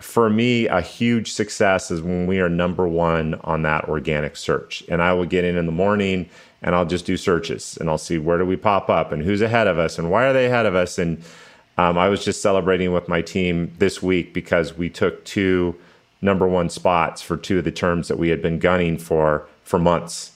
for 0.00 0.28
me, 0.28 0.66
a 0.66 0.80
huge 0.80 1.32
success 1.32 1.90
is 1.90 2.02
when 2.02 2.26
we 2.26 2.40
are 2.40 2.48
number 2.48 2.86
one 2.86 3.34
on 3.44 3.62
that 3.62 3.88
organic 3.88 4.36
search. 4.36 4.84
And 4.88 5.02
I 5.02 5.12
will 5.14 5.24
get 5.24 5.44
in 5.44 5.56
in 5.56 5.66
the 5.66 5.72
morning 5.72 6.28
and 6.62 6.74
I'll 6.74 6.84
just 6.84 7.06
do 7.06 7.16
searches 7.16 7.78
and 7.80 7.88
I'll 7.88 7.98
see 7.98 8.18
where 8.18 8.38
do 8.38 8.44
we 8.44 8.56
pop 8.56 8.90
up 8.90 9.12
and 9.12 9.22
who's 9.22 9.40
ahead 9.40 9.66
of 9.66 9.78
us 9.78 9.98
and 9.98 10.10
why 10.10 10.26
are 10.26 10.32
they 10.32 10.46
ahead 10.46 10.66
of 10.66 10.74
us. 10.74 10.98
And 10.98 11.22
um, 11.78 11.96
I 11.96 12.08
was 12.08 12.24
just 12.24 12.42
celebrating 12.42 12.92
with 12.92 13.08
my 13.08 13.22
team 13.22 13.72
this 13.78 14.02
week 14.02 14.34
because 14.34 14.76
we 14.76 14.90
took 14.90 15.24
two 15.24 15.74
number 16.20 16.46
one 16.46 16.68
spots 16.68 17.22
for 17.22 17.36
two 17.36 17.58
of 17.58 17.64
the 17.64 17.72
terms 17.72 18.08
that 18.08 18.18
we 18.18 18.28
had 18.28 18.42
been 18.42 18.58
gunning 18.58 18.98
for 18.98 19.46
for 19.64 19.78
months. 19.78 20.32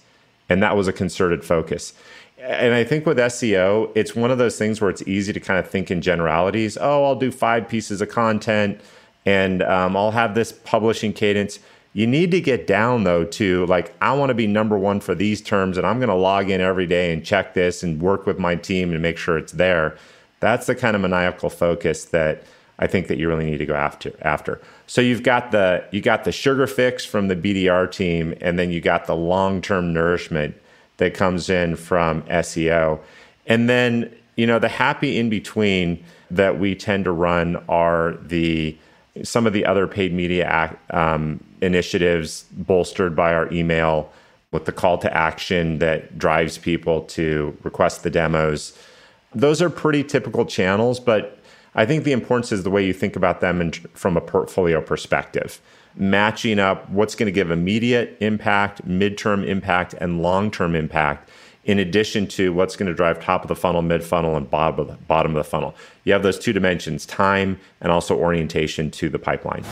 And 0.48 0.62
that 0.62 0.76
was 0.76 0.88
a 0.88 0.92
concerted 0.92 1.44
focus. 1.44 1.92
And 2.38 2.74
I 2.74 2.84
think 2.84 3.04
with 3.04 3.18
SEO, 3.18 3.92
it's 3.94 4.16
one 4.16 4.30
of 4.30 4.38
those 4.38 4.56
things 4.56 4.80
where 4.80 4.88
it's 4.88 5.02
easy 5.02 5.32
to 5.32 5.40
kind 5.40 5.58
of 5.58 5.68
think 5.68 5.90
in 5.90 6.00
generalities. 6.00 6.78
Oh, 6.80 7.04
I'll 7.04 7.14
do 7.14 7.30
five 7.30 7.68
pieces 7.68 8.00
of 8.00 8.08
content 8.08 8.80
and 9.26 9.62
um, 9.62 9.96
I'll 9.96 10.10
have 10.10 10.34
this 10.34 10.52
publishing 10.52 11.12
cadence. 11.12 11.58
You 11.92 12.06
need 12.06 12.30
to 12.30 12.40
get 12.40 12.66
down 12.66 13.04
though 13.04 13.24
to 13.24 13.66
like, 13.66 13.94
I 14.00 14.12
want 14.12 14.30
to 14.30 14.34
be 14.34 14.46
number 14.46 14.78
one 14.78 15.00
for 15.00 15.14
these 15.14 15.40
terms, 15.40 15.76
and 15.76 15.86
I'm 15.86 15.98
going 15.98 16.08
to 16.08 16.14
log 16.14 16.50
in 16.50 16.60
every 16.60 16.86
day 16.86 17.12
and 17.12 17.24
check 17.24 17.54
this 17.54 17.82
and 17.82 18.00
work 18.00 18.26
with 18.26 18.38
my 18.38 18.54
team 18.54 18.92
and 18.92 19.02
make 19.02 19.18
sure 19.18 19.38
it's 19.38 19.52
there. 19.52 19.96
That's 20.40 20.66
the 20.66 20.74
kind 20.74 20.94
of 20.94 21.02
maniacal 21.02 21.50
focus 21.50 22.06
that 22.06 22.44
I 22.78 22.86
think 22.86 23.08
that 23.08 23.18
you 23.18 23.28
really 23.28 23.44
need 23.44 23.58
to 23.58 23.66
go 23.66 23.74
after. 23.74 24.12
After, 24.22 24.60
so 24.86 25.02
you've 25.02 25.22
got 25.22 25.50
the 25.50 25.84
you 25.90 26.00
got 26.00 26.24
the 26.24 26.32
sugar 26.32 26.66
fix 26.66 27.04
from 27.04 27.28
the 27.28 27.36
BDR 27.36 27.90
team, 27.90 28.34
and 28.40 28.58
then 28.58 28.70
you 28.70 28.80
got 28.80 29.06
the 29.06 29.14
long 29.14 29.60
term 29.60 29.92
nourishment 29.92 30.56
that 30.96 31.12
comes 31.12 31.50
in 31.50 31.76
from 31.76 32.22
SEO, 32.22 33.00
and 33.46 33.68
then 33.68 34.14
you 34.36 34.46
know 34.46 34.58
the 34.58 34.68
happy 34.68 35.18
in 35.18 35.28
between 35.28 36.02
that 36.30 36.58
we 36.58 36.74
tend 36.74 37.04
to 37.04 37.12
run 37.12 37.56
are 37.68 38.14
the 38.22 38.76
some 39.22 39.46
of 39.46 39.52
the 39.52 39.64
other 39.64 39.86
paid 39.86 40.12
media 40.12 40.76
um, 40.90 41.42
initiatives 41.60 42.44
bolstered 42.52 43.14
by 43.14 43.32
our 43.34 43.52
email 43.52 44.12
with 44.52 44.64
the 44.64 44.72
call 44.72 44.98
to 44.98 45.16
action 45.16 45.78
that 45.78 46.18
drives 46.18 46.58
people 46.58 47.02
to 47.02 47.56
request 47.62 48.02
the 48.02 48.10
demos. 48.10 48.76
Those 49.34 49.62
are 49.62 49.70
pretty 49.70 50.02
typical 50.02 50.44
channels, 50.44 50.98
but 50.98 51.38
I 51.74 51.86
think 51.86 52.04
the 52.04 52.12
importance 52.12 52.50
is 52.50 52.64
the 52.64 52.70
way 52.70 52.84
you 52.84 52.92
think 52.92 53.14
about 53.14 53.40
them 53.40 53.60
in, 53.60 53.72
from 53.72 54.16
a 54.16 54.20
portfolio 54.20 54.80
perspective. 54.80 55.60
Matching 55.94 56.58
up 56.58 56.88
what's 56.90 57.14
going 57.14 57.26
to 57.26 57.32
give 57.32 57.50
immediate 57.50 58.16
impact, 58.20 58.86
midterm 58.86 59.46
impact, 59.46 59.94
and 59.94 60.22
long 60.22 60.50
term 60.50 60.74
impact 60.74 61.28
in 61.64 61.78
addition 61.78 62.26
to 62.26 62.52
what's 62.52 62.76
going 62.76 62.86
to 62.86 62.94
drive 62.94 63.22
top 63.22 63.42
of 63.42 63.48
the 63.48 63.56
funnel, 63.56 63.82
mid 63.82 64.02
funnel, 64.02 64.36
and 64.36 64.50
bottom 64.50 64.80
of 64.80 64.86
the, 64.88 64.94
bottom 65.04 65.32
of 65.32 65.36
the 65.36 65.48
funnel. 65.48 65.74
You 66.04 66.12
have 66.12 66.22
those 66.22 66.38
two 66.38 66.52
dimensions 66.52 67.06
time 67.06 67.58
and 67.80 67.92
also 67.92 68.16
orientation 68.16 68.90
to 68.92 69.08
the 69.08 69.18
pipeline. 69.18 69.64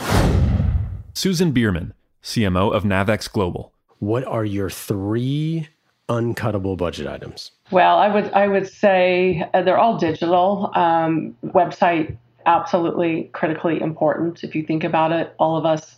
Susan 1.13 1.53
Beermann, 1.53 1.93
CMO 2.23 2.73
of 2.73 2.83
Navex 2.83 3.31
Global. 3.31 3.73
What 3.99 4.23
are 4.23 4.45
your 4.45 4.69
three 4.69 5.67
uncuttable 6.07 6.77
budget 6.77 7.07
items? 7.07 7.51
Well, 7.71 7.97
I 7.97 8.13
would 8.13 8.31
I 8.33 8.47
would 8.47 8.67
say 8.67 9.47
uh, 9.53 9.61
they're 9.61 9.77
all 9.77 9.97
digital. 9.97 10.71
Um, 10.75 11.35
website 11.45 12.17
absolutely 12.45 13.29
critically 13.33 13.79
important. 13.81 14.43
If 14.43 14.55
you 14.55 14.63
think 14.63 14.83
about 14.83 15.11
it, 15.11 15.33
all 15.37 15.55
of 15.55 15.65
us 15.65 15.95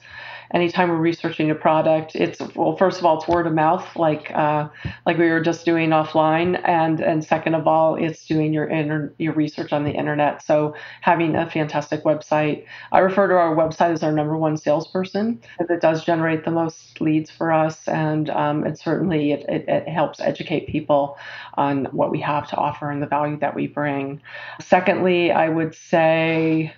anytime 0.53 0.89
we're 0.89 0.97
researching 0.97 1.49
a 1.51 1.55
product, 1.55 2.15
it's 2.15 2.39
well, 2.55 2.75
first 2.75 2.99
of 2.99 3.05
all, 3.05 3.17
it's 3.17 3.27
word 3.27 3.47
of 3.47 3.53
mouth, 3.53 3.95
like 3.95 4.31
uh, 4.31 4.67
like 5.05 5.17
we 5.17 5.29
were 5.29 5.41
just 5.41 5.65
doing 5.65 5.89
offline, 5.89 6.61
and 6.65 6.99
and 6.99 7.23
second 7.23 7.55
of 7.55 7.67
all, 7.67 7.95
it's 7.95 8.25
doing 8.25 8.53
your 8.53 8.65
inter- 8.65 9.13
your 9.17 9.33
research 9.33 9.73
on 9.73 9.83
the 9.83 9.91
internet. 9.91 10.43
So 10.43 10.75
having 11.01 11.35
a 11.35 11.49
fantastic 11.49 12.03
website, 12.03 12.65
I 12.91 12.99
refer 12.99 13.27
to 13.27 13.35
our 13.35 13.55
website 13.55 13.91
as 13.91 14.03
our 14.03 14.11
number 14.11 14.37
one 14.37 14.57
salesperson 14.57 15.41
because 15.57 15.69
it 15.69 15.81
does 15.81 16.03
generate 16.03 16.45
the 16.45 16.51
most 16.51 16.99
leads 17.01 17.31
for 17.31 17.51
us, 17.51 17.87
and 17.87 18.29
um, 18.29 18.65
it 18.65 18.77
certainly 18.77 19.31
it, 19.31 19.45
it, 19.49 19.65
it 19.67 19.87
helps 19.87 20.19
educate 20.19 20.67
people 20.67 21.17
on 21.55 21.85
what 21.85 22.11
we 22.11 22.19
have 22.19 22.49
to 22.49 22.55
offer 22.57 22.89
and 22.91 23.01
the 23.01 23.07
value 23.07 23.37
that 23.39 23.55
we 23.55 23.67
bring. 23.67 24.21
Secondly, 24.59 25.31
I 25.31 25.49
would 25.49 25.75
say 25.75 26.73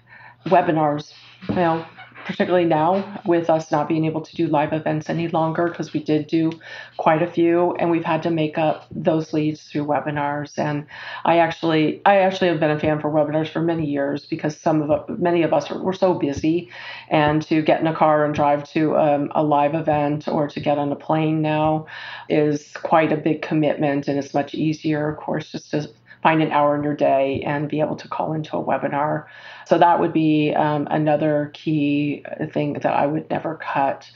webinars. 0.46 1.14
You 1.50 1.56
know, 1.56 1.86
particularly 2.26 2.66
now 2.66 3.22
with 3.26 3.50
us 3.50 3.72
not 3.72 3.88
being 3.88 4.06
able 4.06 4.22
to 4.22 4.36
do 4.36 4.48
live 4.48 4.74
events 4.74 5.10
any 5.10 5.28
longer 5.28 5.68
because 5.68 5.94
we 5.94 6.02
did 6.02 6.28
do 6.28 6.52
quite 6.98 7.22
a 7.22 7.30
few 7.30 7.76
and 7.76 7.92
we've 7.92 8.06
had 8.06 8.24
to 8.24 8.30
make 8.30 8.58
up 8.58 8.88
those 8.92 9.34
leads 9.34 9.64
through 9.64 9.86
webinars. 9.86 10.58
And 10.58 10.86
i 11.26 11.38
actually 11.38 12.02
i 12.06 12.18
actually 12.18 12.48
have 12.48 12.60
been 12.60 12.72
a 12.72 12.80
fan 12.80 13.00
for 13.00 13.10
webinars 13.10 13.50
for 13.50 13.62
many 13.62 13.86
years 13.86 14.26
because 14.26 14.58
some 14.58 14.90
of 14.90 15.20
many 15.20 15.44
of 15.44 15.54
us 15.54 15.70
are, 15.72 15.82
we're 15.82 15.94
so 15.94 16.14
busy 16.14 16.70
and 17.10 17.42
to 17.44 17.62
get 17.62 17.82
in 17.82 17.88
a 17.88 17.96
car 17.96 18.26
and 18.26 18.34
drive 18.34 18.64
to 18.72 18.96
um, 18.98 19.32
a 19.36 19.44
live 19.44 19.76
event 19.76 20.28
or 20.28 20.48
to 20.48 20.60
get 20.60 20.78
on 20.78 20.92
a 20.92 20.96
plane 20.96 21.42
now 21.42 21.86
is 22.30 22.72
quite 22.84 23.12
a 23.12 23.18
big 23.18 23.42
commitment 23.42 24.08
and 24.08 24.18
it's 24.18 24.34
much 24.34 24.54
easier 24.54 25.10
of 25.10 25.18
course 25.18 25.52
just 25.52 25.72
to 25.72 25.90
find 26.24 26.42
an 26.42 26.52
hour 26.52 26.76
in 26.76 26.84
your 26.84 26.96
day 26.96 27.44
and 27.46 27.70
be 27.70 27.82
able 27.82 27.98
to 27.98 28.08
call 28.08 28.34
into 28.34 28.58
a 28.58 28.64
webinar. 28.64 29.26
So 29.68 29.78
that 29.78 30.00
would 30.00 30.14
be 30.14 30.54
um, 30.56 30.88
another 30.90 31.52
key 31.54 32.26
thing 32.52 32.74
that 32.74 32.86
I 32.86 33.06
would 33.06 33.30
never 33.30 33.56
cut. 33.62 34.10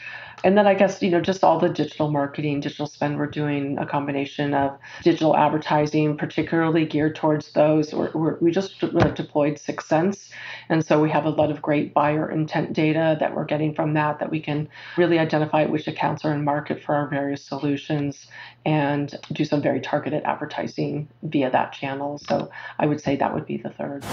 And 0.44 0.56
then 0.56 0.68
I 0.68 0.76
guess, 0.76 1.02
you 1.02 1.10
know, 1.10 1.20
just 1.20 1.44
all 1.44 1.60
the 1.60 1.70
digital 1.70 2.12
marketing, 2.12 2.60
digital 2.60 2.86
spend, 2.86 3.18
we're 3.18 3.26
doing 3.26 3.78
a 3.80 3.86
combination 3.88 4.54
of 4.54 4.78
digital 5.02 5.36
advertising, 5.36 6.16
particularly 6.16 6.86
geared 6.86 7.16
towards 7.16 7.52
those. 7.54 7.92
We're, 7.92 8.12
we're, 8.12 8.38
we 8.40 8.52
just 8.52 8.84
uh, 8.84 8.88
deployed 8.88 9.56
6sense. 9.56 10.30
And 10.70 10.86
so 10.86 11.02
we 11.02 11.10
have 11.10 11.26
a 11.26 11.32
lot 11.32 11.50
of 11.50 11.62
great 11.62 11.94
buyer 11.94 12.30
intent 12.30 12.74
data 12.74 13.18
that 13.20 13.36
we're 13.36 13.46
getting 13.46 13.74
from 13.74 13.94
that, 13.96 14.20
that 14.20 14.30
we 14.30 14.40
can 14.40 14.70
really 14.96 15.18
identify 15.18 15.66
which 15.66 15.88
accounts 15.88 16.24
are 16.24 16.34
in 16.34 16.44
market 16.44 16.84
for 16.84 16.94
our 16.94 17.08
various 17.08 17.44
solutions 17.44 18.28
and 18.64 19.16
do 19.32 19.44
some 19.44 19.62
very 19.62 19.82
targeted 19.82 20.22
advertising 20.24 21.08
via 21.24 21.50
that 21.50 21.74
channel. 21.74 22.20
So 22.20 22.52
I 22.78 22.86
would 22.86 23.02
say 23.02 23.16
that 23.16 23.34
would 23.34 23.48
be 23.48 23.58
the 23.58 23.72
third. 23.72 24.06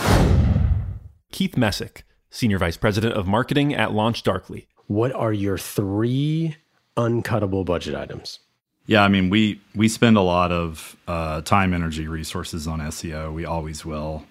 Keith 1.33 1.59
Messick, 1.59 2.05
Senior 2.31 2.59
Vice 2.59 2.79
President 2.79 3.13
of 3.13 3.27
Marketing 3.27 3.75
at 3.75 3.91
LaunchDarkly 3.91 4.67
what 4.87 5.13
are 5.13 5.33
your 5.33 5.59
three 5.59 6.57
uncuttable 6.97 7.65
budget 7.65 7.95
items? 7.95 8.39
Yeah, 8.87 9.03
I 9.03 9.09
mean, 9.09 9.31
we 9.31 9.61
we 9.75 9.89
spend 9.89 10.17
a 10.17 10.23
lot 10.23 10.53
of 10.53 10.97
uh, 11.09 11.41
time, 11.41 11.73
energy, 11.73 12.07
resources 12.07 12.67
on 12.67 12.81
SEO. 12.81 13.33
We 13.33 13.47
always 13.47 13.85
will, 13.85 14.25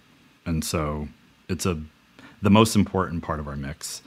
and 0.45 0.63
so 0.63 1.07
it's 1.49 1.65
a 1.65 1.81
the 2.41 2.51
most 2.51 2.75
important 2.75 3.23
part 3.23 3.39
of 3.39 3.47
our 3.47 3.55
mix. 3.55 4.03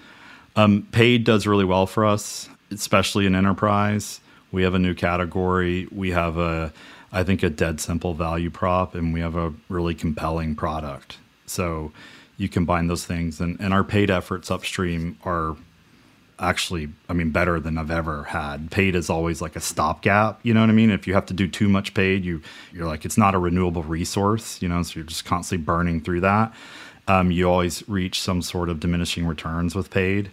Um, 0.54 0.87
paid 0.92 1.24
does 1.24 1.46
really 1.46 1.64
well 1.64 1.87
for 1.87 2.04
us, 2.04 2.48
especially 2.70 3.26
in 3.26 3.35
enterprise. 3.35 4.20
We 4.52 4.62
have 4.62 4.74
a 4.74 4.78
new 4.78 4.94
category. 4.94 5.88
We 5.90 6.12
have 6.12 6.38
a, 6.38 6.72
I 7.12 7.24
think, 7.24 7.42
a 7.42 7.50
dead 7.50 7.80
simple 7.80 8.14
value 8.14 8.50
prop, 8.50 8.94
and 8.94 9.12
we 9.12 9.20
have 9.20 9.37
a 9.37 9.52
really 9.68 9.94
compelling 9.94 10.54
product. 10.54 11.18
So 11.46 11.92
you 12.37 12.48
combine 12.48 12.87
those 12.87 13.04
things, 13.04 13.40
and, 13.40 13.59
and 13.61 13.74
our 13.74 13.85
paid 13.85 14.11
efforts 14.11 14.50
upstream 14.50 15.18
are 15.24 15.56
actually, 16.38 16.88
I 17.09 17.12
mean, 17.12 17.31
better 17.31 17.61
than 17.61 17.79
I've 17.79 17.90
ever 17.90 18.25
had. 18.25 18.70
Paid 18.70 18.94
is 18.94 19.09
always 19.09 19.40
like 19.40 19.57
a 19.57 19.61
stopgap. 19.61 20.40
You 20.42 20.55
know 20.55 20.61
what 20.61 20.70
I 20.70 20.75
mean? 20.75 20.90
If 20.90 21.07
you 21.07 21.14
have 21.14 21.27
to 21.27 21.35
do 21.35 21.49
too 21.49 21.68
much 21.68 21.94
paid, 21.94 22.25
you 22.25 22.42
you're 22.72 22.87
like 22.87 23.05
it's 23.05 23.18
not 23.18 23.35
a 23.35 23.38
renewable 23.38 23.83
resource. 23.83 24.61
You 24.61 24.68
know, 24.68 24.83
so 24.83 24.96
you're 24.96 25.05
just 25.07 25.25
constantly 25.25 25.64
burning 25.64 26.01
through 26.01 26.20
that. 26.20 26.55
Um, 27.09 27.31
you 27.31 27.49
always 27.49 27.88
reach 27.88 28.20
some 28.20 28.42
sort 28.42 28.68
of 28.68 28.81
diminishing 28.81 29.27
returns 29.27 29.75
with 29.75 29.90
paid, 29.90 30.31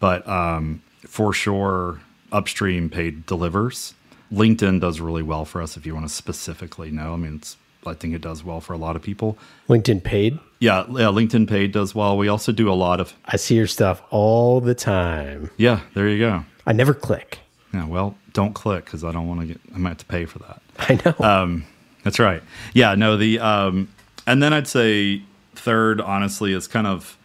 but 0.00 0.26
um, 0.28 0.82
for 1.06 1.32
sure, 1.32 2.00
upstream 2.32 2.90
paid 2.90 3.24
delivers. 3.26 3.94
LinkedIn 4.32 4.80
does 4.80 5.00
really 5.00 5.22
well 5.22 5.44
for 5.44 5.62
us 5.62 5.76
if 5.76 5.86
you 5.86 5.94
want 5.94 6.06
to 6.06 6.12
specifically 6.12 6.90
know. 6.90 7.14
I 7.14 7.16
mean, 7.16 7.36
it's 7.36 7.56
I 7.88 7.94
think 7.94 8.14
it 8.14 8.20
does 8.20 8.44
well 8.44 8.60
for 8.60 8.72
a 8.72 8.76
lot 8.78 8.96
of 8.96 9.02
people. 9.02 9.38
LinkedIn 9.68 10.04
paid? 10.04 10.38
Yeah, 10.60 10.84
yeah, 10.88 11.06
LinkedIn 11.06 11.48
paid 11.48 11.72
does 11.72 11.94
well. 11.94 12.16
We 12.16 12.28
also 12.28 12.52
do 12.52 12.70
a 12.70 12.74
lot 12.74 13.00
of 13.00 13.14
I 13.24 13.36
see 13.36 13.54
your 13.54 13.66
stuff 13.66 14.02
all 14.10 14.60
the 14.60 14.74
time. 14.74 15.50
Yeah, 15.56 15.80
there 15.94 16.08
you 16.08 16.18
go. 16.18 16.44
I 16.66 16.72
never 16.72 16.94
click. 16.94 17.38
Yeah, 17.72 17.86
well, 17.86 18.16
don't 18.32 18.54
click 18.54 18.84
because 18.84 19.04
I 19.04 19.12
don't 19.12 19.28
want 19.28 19.40
to 19.40 19.46
get 19.46 19.60
I 19.74 19.78
might 19.78 19.90
have 19.90 19.98
to 19.98 20.06
pay 20.06 20.24
for 20.24 20.38
that. 20.40 20.62
I 20.78 21.00
know. 21.04 21.24
Um, 21.24 21.64
that's 22.04 22.18
right. 22.18 22.42
Yeah, 22.74 22.94
no, 22.94 23.16
the 23.16 23.38
um 23.40 23.88
and 24.26 24.42
then 24.42 24.52
I'd 24.52 24.66
say 24.68 25.22
third, 25.54 26.00
honestly, 26.00 26.52
is 26.52 26.66
kind 26.66 26.86
of 26.86 27.16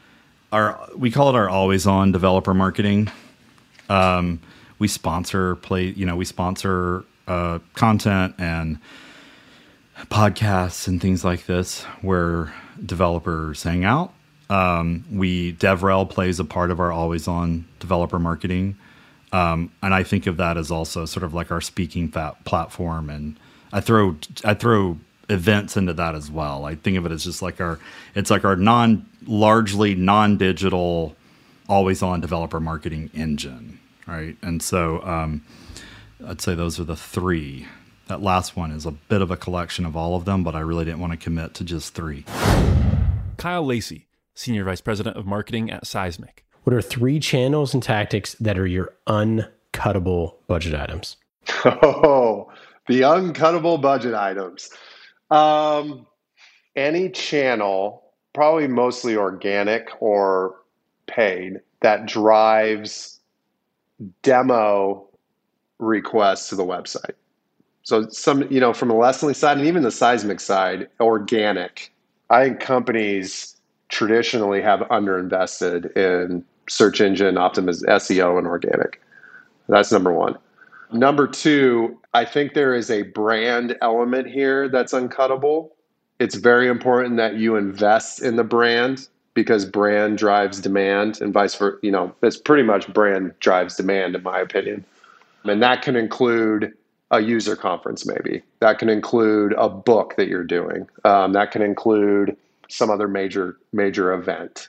our 0.52 0.80
we 0.95 1.10
call 1.12 1.30
it 1.30 1.36
our 1.36 1.49
always 1.49 1.88
on 1.88 2.12
developer 2.12 2.54
marketing. 2.54 3.10
Um 3.89 4.39
we 4.80 4.88
sponsor 4.88 5.56
play, 5.58 5.86
you 5.86 6.06
know, 6.06 6.15
we 6.15 6.26
sponsor 6.26 7.04
uh 7.28 7.60
content 7.73 8.36
and 8.38 8.78
podcasts 10.10 10.88
and 10.88 11.02
things 11.02 11.24
like 11.24 11.46
this 11.46 11.84
where 12.02 12.54
developers 12.86 13.64
hang 13.64 13.84
out. 13.84 14.14
Um, 14.50 15.06
we 15.12 15.54
DevRel 15.54 16.10
plays 16.10 16.40
a 16.40 16.46
part 16.46 16.72
of 16.72 16.80
our 16.80 16.92
always 16.92 17.28
on 17.28 17.66
developer 17.80 18.20
marketing, 18.20 18.78
um, 19.32 19.72
and 19.82 19.94
I 19.94 20.04
think 20.04 20.28
of 20.28 20.38
that 20.38 20.58
as 20.58 20.70
also 20.70 21.06
sort 21.06 21.24
of 21.24 21.34
like 21.34 21.52
our 21.52 21.62
speaking 21.62 22.10
platform. 22.10 23.10
And 23.10 23.38
I 23.72 23.82
throw 23.82 24.16
I 24.44 24.54
throw 24.54 24.98
events 25.30 25.78
into 25.78 25.94
that 25.94 26.16
as 26.16 26.30
well. 26.30 26.66
I 26.66 26.76
think 26.76 26.98
of 26.98 27.06
it 27.06 27.12
as 27.12 27.24
just 27.24 27.42
like 27.42 27.62
our 27.62 27.80
it's 28.16 28.30
like 28.30 28.46
our 28.46 28.56
non 28.56 29.06
largely 29.26 29.96
non 29.96 30.38
digital 30.38 31.16
always 31.70 32.04
on 32.04 32.20
developer 32.22 32.60
marketing 32.60 33.10
engine, 33.14 33.80
right? 34.06 34.36
And 34.42 34.62
so 34.62 35.02
um, 35.04 35.44
I'd 36.26 36.42
say 36.42 36.54
those 36.54 36.80
are 36.80 36.84
the 36.84 36.96
three 36.96 37.68
that 38.08 38.22
last 38.22 38.56
one 38.56 38.72
is 38.72 38.86
a 38.86 38.92
bit 38.92 39.22
of 39.22 39.32
a 39.32 39.38
collection 39.38 39.86
of 39.86 39.96
all 39.96 40.16
of 40.16 40.26
them, 40.26 40.44
but 40.44 40.56
I 40.56 40.60
really 40.60 40.86
didn't 40.86 41.00
want 41.00 41.13
to 41.13 41.18
commit 41.18 41.54
to 41.56 41.63
just 41.63 41.94
three. 41.94 42.26
Kyle 43.38 43.66
Lacy, 43.66 44.08
Senior 44.36 44.63
Vice 44.63 44.82
President 44.82 45.18
of 45.18 45.26
Marketing 45.26 45.72
at 45.72 45.88
Seismic. 45.88 46.46
What 46.63 46.74
are 46.74 46.82
three 46.82 47.20
channels 47.20 47.74
and 47.74 47.84
tactics 47.84 48.36
that 48.39 48.58
are 48.58 48.68
your 48.68 48.94
uncuttable 49.08 50.36
budget 50.48 50.76
items? 50.76 51.18
Oh, 51.66 52.52
the 52.88 53.02
uncuttable 53.02 53.82
budget 53.82 54.13
items. 54.13 54.70
Um, 55.32 56.06
any 56.76 57.10
channel, 57.10 58.04
probably 58.34 58.68
mostly 58.68 59.16
organic 59.16 59.89
or 60.00 60.56
paid, 61.08 61.62
that 61.82 62.06
drives 62.06 63.20
demo 64.22 65.08
requests 65.80 66.50
to 66.50 66.56
the 66.56 66.66
website. 66.66 67.13
So 67.84 68.08
some, 68.10 68.50
you 68.52 68.60
know, 68.60 68.74
from 68.74 68.88
the 68.88 68.93
Lessonly 68.96 69.36
side 69.36 69.58
and 69.58 69.67
even 69.67 69.84
the 69.84 69.91
seismic 69.91 70.39
side, 70.39 70.88
organic. 71.00 71.91
I 72.30 72.46
think 72.46 72.60
companies 72.62 73.58
traditionally 73.89 74.62
have 74.62 74.80
underinvested 74.82 75.96
in 75.96 76.43
search 76.69 77.02
engine 77.02 77.36
optimization, 77.36 77.84
SEO, 77.89 78.38
and 78.38 78.48
organic. 78.48 79.02
That's 79.67 79.91
number 79.91 80.13
one. 80.13 80.38
Number 80.91 81.28
two, 81.28 82.00
I 82.13 82.24
think 82.26 82.54
there 82.54 82.74
is 82.74 82.89
a 82.89 83.04
brand 83.04 83.76
element 83.82 84.28
here 84.30 84.69
that's 84.69 84.93
uncuttable. 84.93 85.72
It's 86.19 86.36
very 86.36 86.67
important 86.67 87.17
that 87.17 87.36
you 87.36 87.56
invest 87.56 88.22
in 88.22 88.36
the 88.36 88.43
brand 88.43 89.08
because 89.34 89.65
brand 89.65 90.17
drives 90.17 90.62
demand 90.62 91.19
and 91.19 91.34
vice 91.34 91.56
versa. 91.56 91.78
You 91.82 91.91
know, 91.91 92.15
it's 92.22 92.38
pretty 92.38 92.63
much 92.63 92.91
brand 92.93 93.34
drives 93.39 93.76
demand, 93.76 94.15
in 94.15 94.24
my 94.24 94.39
opinion. 94.39 94.86
And 95.43 95.62
that 95.62 95.82
can 95.82 95.96
include 95.96 96.74
a 97.13 97.21
user 97.21 97.56
conference, 97.56 98.06
maybe. 98.06 98.41
That 98.60 98.80
can 98.80 98.89
include 98.89 99.54
a 99.54 99.69
book 99.69 100.15
that 100.17 100.28
you're 100.28 100.43
doing. 100.43 100.89
Um, 101.06 101.34
that 101.34 101.52
can 101.52 101.62
include 101.62 102.36
some 102.69 102.89
other 102.89 103.08
major 103.08 103.58
major 103.71 104.12
event. 104.13 104.67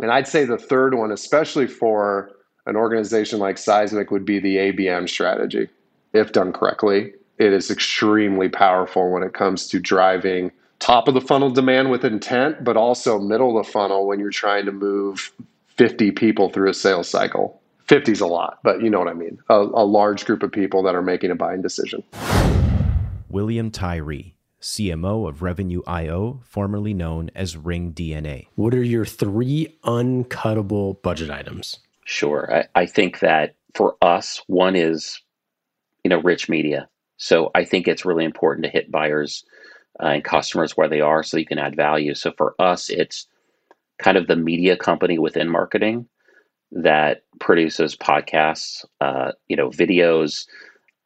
And 0.00 0.10
I'd 0.10 0.28
say 0.28 0.44
the 0.44 0.58
third 0.58 0.94
one, 0.94 1.12
especially 1.12 1.68
for 1.68 2.32
an 2.66 2.76
organization 2.76 3.38
like 3.38 3.58
Seismic, 3.58 4.10
would 4.10 4.24
be 4.24 4.40
the 4.40 4.56
ABM 4.56 5.08
strategy. 5.08 5.68
If 6.12 6.32
done 6.32 6.52
correctly, 6.52 7.12
it 7.38 7.52
is 7.52 7.70
extremely 7.70 8.48
powerful 8.48 9.10
when 9.10 9.22
it 9.22 9.32
comes 9.32 9.68
to 9.68 9.78
driving 9.78 10.50
top 10.80 11.06
of 11.06 11.14
the 11.14 11.20
funnel 11.20 11.50
demand 11.50 11.90
with 11.90 12.04
intent, 12.04 12.64
but 12.64 12.76
also 12.76 13.20
middle 13.20 13.58
of 13.58 13.66
the 13.66 13.72
funnel 13.72 14.06
when 14.06 14.18
you're 14.18 14.30
trying 14.30 14.64
to 14.64 14.72
move 14.72 15.32
50 15.76 16.10
people 16.12 16.48
through 16.50 16.70
a 16.70 16.74
sales 16.74 17.08
cycle. 17.08 17.60
50 17.88 18.12
is 18.12 18.20
a 18.20 18.26
lot, 18.26 18.58
but 18.62 18.82
you 18.82 18.90
know 18.90 18.98
what 18.98 19.08
I 19.08 19.14
mean. 19.14 19.38
A, 19.48 19.56
a 19.56 19.84
large 19.84 20.26
group 20.26 20.42
of 20.42 20.52
people 20.52 20.82
that 20.82 20.94
are 20.94 21.02
making 21.02 21.30
a 21.30 21.34
buying 21.34 21.62
decision. 21.62 22.04
William 23.30 23.70
Tyree, 23.70 24.34
CMO 24.60 25.26
of 25.28 25.42
Revenue 25.42 25.82
IO, 25.86 26.40
formerly 26.44 26.92
known 26.92 27.30
as 27.34 27.56
Ring 27.56 27.92
DNA. 27.92 28.48
What 28.56 28.74
are 28.74 28.82
your 28.82 29.06
three 29.06 29.78
uncuttable 29.84 31.00
budget 31.00 31.30
items? 31.30 31.78
Sure. 32.04 32.66
I, 32.74 32.82
I 32.82 32.86
think 32.86 33.20
that 33.20 33.54
for 33.74 33.96
us, 34.02 34.42
one 34.46 34.76
is, 34.76 35.20
you 36.04 36.10
know, 36.10 36.20
rich 36.20 36.48
media. 36.48 36.88
So 37.16 37.50
I 37.54 37.64
think 37.64 37.88
it's 37.88 38.04
really 38.04 38.24
important 38.24 38.64
to 38.64 38.70
hit 38.70 38.90
buyers 38.90 39.44
uh, 40.02 40.06
and 40.06 40.24
customers 40.24 40.76
where 40.76 40.88
they 40.88 41.00
are 41.00 41.22
so 41.22 41.38
you 41.38 41.46
can 41.46 41.58
add 41.58 41.74
value. 41.74 42.14
So 42.14 42.32
for 42.36 42.54
us, 42.58 42.90
it's 42.90 43.26
kind 43.98 44.16
of 44.16 44.26
the 44.26 44.36
media 44.36 44.76
company 44.76 45.18
within 45.18 45.48
marketing 45.48 46.06
that 46.72 47.22
produces 47.40 47.96
podcasts, 47.96 48.84
uh, 49.00 49.32
you 49.48 49.56
know, 49.56 49.70
videos, 49.70 50.46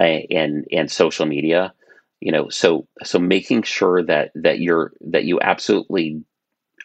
and 0.00 0.66
and 0.72 0.90
social 0.90 1.26
media. 1.26 1.72
You 2.20 2.32
know, 2.32 2.48
so 2.48 2.86
so 3.02 3.18
making 3.18 3.62
sure 3.62 4.02
that 4.04 4.30
that 4.34 4.60
you're 4.60 4.92
that 5.00 5.24
you 5.24 5.40
absolutely 5.40 6.22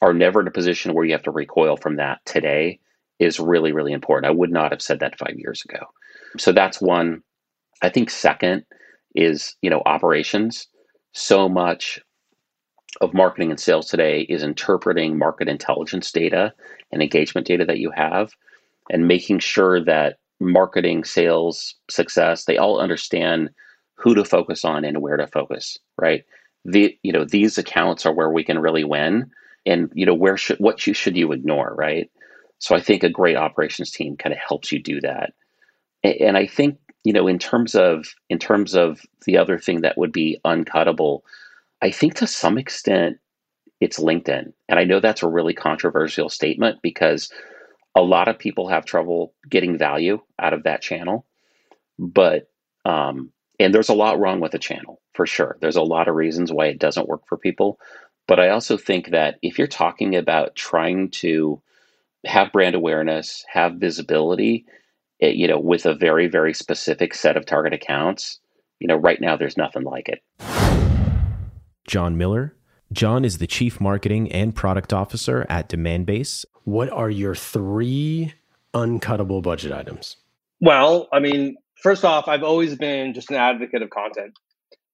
are 0.01 0.13
never 0.13 0.41
in 0.41 0.47
a 0.47 0.51
position 0.51 0.93
where 0.93 1.05
you 1.05 1.13
have 1.13 1.23
to 1.23 1.31
recoil 1.31 1.77
from 1.77 1.95
that 1.95 2.19
today 2.25 2.79
is 3.19 3.39
really 3.39 3.71
really 3.71 3.93
important. 3.93 4.29
I 4.29 4.35
would 4.35 4.51
not 4.51 4.71
have 4.71 4.81
said 4.81 4.99
that 4.99 5.17
five 5.17 5.35
years 5.37 5.63
ago. 5.67 5.85
So 6.37 6.51
that's 6.51 6.81
one. 6.81 7.23
I 7.81 7.89
think 7.89 8.09
second 8.09 8.65
is 9.15 9.55
you 9.61 9.69
know 9.69 9.81
operations. 9.85 10.67
So 11.13 11.49
much 11.49 11.99
of 13.01 13.13
marketing 13.13 13.51
and 13.51 13.59
sales 13.59 13.87
today 13.87 14.21
is 14.21 14.43
interpreting 14.43 15.17
market 15.17 15.47
intelligence 15.47 16.11
data 16.11 16.53
and 16.91 17.01
engagement 17.01 17.45
data 17.45 17.65
that 17.65 17.79
you 17.79 17.91
have 17.91 18.31
and 18.89 19.07
making 19.07 19.39
sure 19.39 19.83
that 19.83 20.17
marketing, 20.39 21.03
sales, 21.03 21.75
success, 21.89 22.45
they 22.45 22.57
all 22.57 22.79
understand 22.79 23.49
who 23.95 24.13
to 24.13 24.23
focus 24.23 24.63
on 24.63 24.85
and 24.85 25.01
where 25.01 25.17
to 25.17 25.27
focus, 25.27 25.77
right? 25.97 26.23
the 26.67 26.97
you 27.01 27.11
know 27.11 27.25
these 27.25 27.57
accounts 27.57 28.05
are 28.05 28.13
where 28.13 28.29
we 28.29 28.43
can 28.43 28.59
really 28.59 28.83
win, 28.83 29.31
and 29.65 29.89
you 29.95 30.05
know 30.05 30.13
where 30.13 30.37
should 30.37 30.59
what 30.59 30.85
you 30.85 30.93
should 30.93 31.17
you 31.17 31.31
ignore, 31.31 31.73
right? 31.75 32.11
So 32.59 32.75
I 32.75 32.81
think 32.81 33.03
a 33.03 33.09
great 33.09 33.37
operations 33.37 33.91
team 33.91 34.17
kind 34.17 34.33
of 34.33 34.39
helps 34.45 34.71
you 34.71 34.83
do 34.83 34.99
that, 35.01 35.33
and 36.03 36.37
I 36.37 36.45
think 36.45 36.77
you 37.03 37.13
know 37.13 37.27
in 37.27 37.39
terms 37.39 37.73
of 37.73 38.05
in 38.29 38.37
terms 38.37 38.75
of 38.75 39.01
the 39.25 39.37
other 39.37 39.57
thing 39.57 39.81
that 39.81 39.97
would 39.97 40.11
be 40.11 40.39
uncuttable, 40.45 41.21
I 41.81 41.89
think 41.89 42.15
to 42.15 42.27
some 42.27 42.57
extent 42.57 43.17
it's 43.79 43.99
LinkedIn, 43.99 44.51
and 44.67 44.79
I 44.79 44.83
know 44.83 44.99
that's 44.99 45.23
a 45.23 45.29
really 45.29 45.53
controversial 45.53 46.29
statement 46.29 46.79
because 46.83 47.31
a 47.97 48.01
lot 48.01 48.27
of 48.27 48.37
people 48.37 48.67
have 48.67 48.85
trouble 48.85 49.33
getting 49.49 49.75
value 49.75 50.21
out 50.37 50.53
of 50.53 50.63
that 50.63 50.83
channel, 50.83 51.25
but 51.97 52.47
um, 52.85 53.31
and 53.59 53.73
there's 53.73 53.89
a 53.89 53.95
lot 53.95 54.19
wrong 54.19 54.39
with 54.39 54.51
the 54.51 54.59
channel 54.59 55.01
for 55.15 55.25
sure. 55.25 55.57
There's 55.61 55.75
a 55.75 55.81
lot 55.81 56.07
of 56.07 56.15
reasons 56.15 56.53
why 56.53 56.67
it 56.67 56.77
doesn't 56.77 57.09
work 57.09 57.23
for 57.27 57.37
people. 57.37 57.79
But 58.27 58.39
I 58.39 58.49
also 58.49 58.77
think 58.77 59.09
that 59.09 59.39
if 59.41 59.57
you're 59.57 59.67
talking 59.67 60.15
about 60.15 60.55
trying 60.55 61.09
to 61.11 61.59
have 62.23 62.51
brand 62.51 62.75
awareness, 62.75 63.43
have 63.51 63.75
visibility, 63.75 64.65
it, 65.19 65.35
you 65.35 65.47
know, 65.47 65.59
with 65.59 65.87
a 65.87 65.95
very, 65.95 66.27
very 66.27 66.53
specific 66.53 67.15
set 67.15 67.35
of 67.35 67.47
target 67.47 67.73
accounts, 67.73 68.39
you 68.79 68.87
know, 68.87 68.95
right 68.95 69.19
now 69.19 69.37
there's 69.37 69.57
nothing 69.57 69.83
like 69.83 70.07
it. 70.07 70.21
Jon 71.87 72.15
Miller. 72.15 72.56
Jon 72.91 73.25
is 73.25 73.37
the 73.37 73.47
Chief 73.47 73.81
Marketing 73.81 74.31
and 74.31 74.55
Product 74.55 74.93
Officer 74.93 75.45
at 75.49 75.69
Demandbase. 75.69 76.45
What 76.63 76.89
are 76.89 77.09
your 77.09 77.35
three 77.35 78.33
uncuttable 78.73 79.41
budget 79.41 79.71
items? 79.71 80.17
Well, 80.61 81.07
I 81.11 81.19
mean, 81.19 81.57
first 81.81 82.05
off, 82.05 82.27
I've 82.27 82.43
always 82.43 82.75
been 82.75 83.13
just 83.13 83.29
an 83.29 83.35
advocate 83.35 83.81
of 83.81 83.89
content 83.89 84.33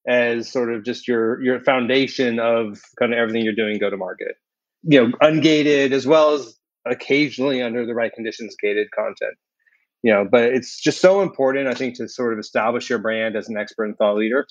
as 0.06 0.50
sort 0.50 0.72
of 0.72 0.84
just 0.84 1.08
your 1.08 1.42
your 1.42 1.60
foundation 1.60 2.38
of 2.38 2.80
kind 2.98 3.12
of 3.12 3.18
everything 3.18 3.42
you're 3.42 3.54
doing 3.54 3.78
go 3.78 3.90
to 3.90 3.96
market. 3.96 4.36
You 4.82 5.08
know, 5.08 5.12
ungated 5.22 5.92
as 5.92 6.06
well 6.06 6.34
as 6.34 6.58
occasionally 6.84 7.62
under 7.62 7.86
the 7.86 7.94
right 7.94 8.12
conditions 8.12 8.56
gated 8.60 8.90
content. 8.90 9.36
You 10.02 10.12
know, 10.12 10.28
but 10.30 10.44
it's 10.52 10.80
just 10.80 11.00
so 11.00 11.22
important, 11.22 11.68
I 11.68 11.74
think, 11.74 11.96
to 11.96 12.08
sort 12.08 12.34
of 12.34 12.38
establish 12.38 12.90
your 12.90 12.98
brand 12.98 13.36
as 13.36 13.48
an 13.48 13.56
expert 13.56 13.84
and 13.84 13.96
thought 13.96 14.16
leader. 14.16 14.46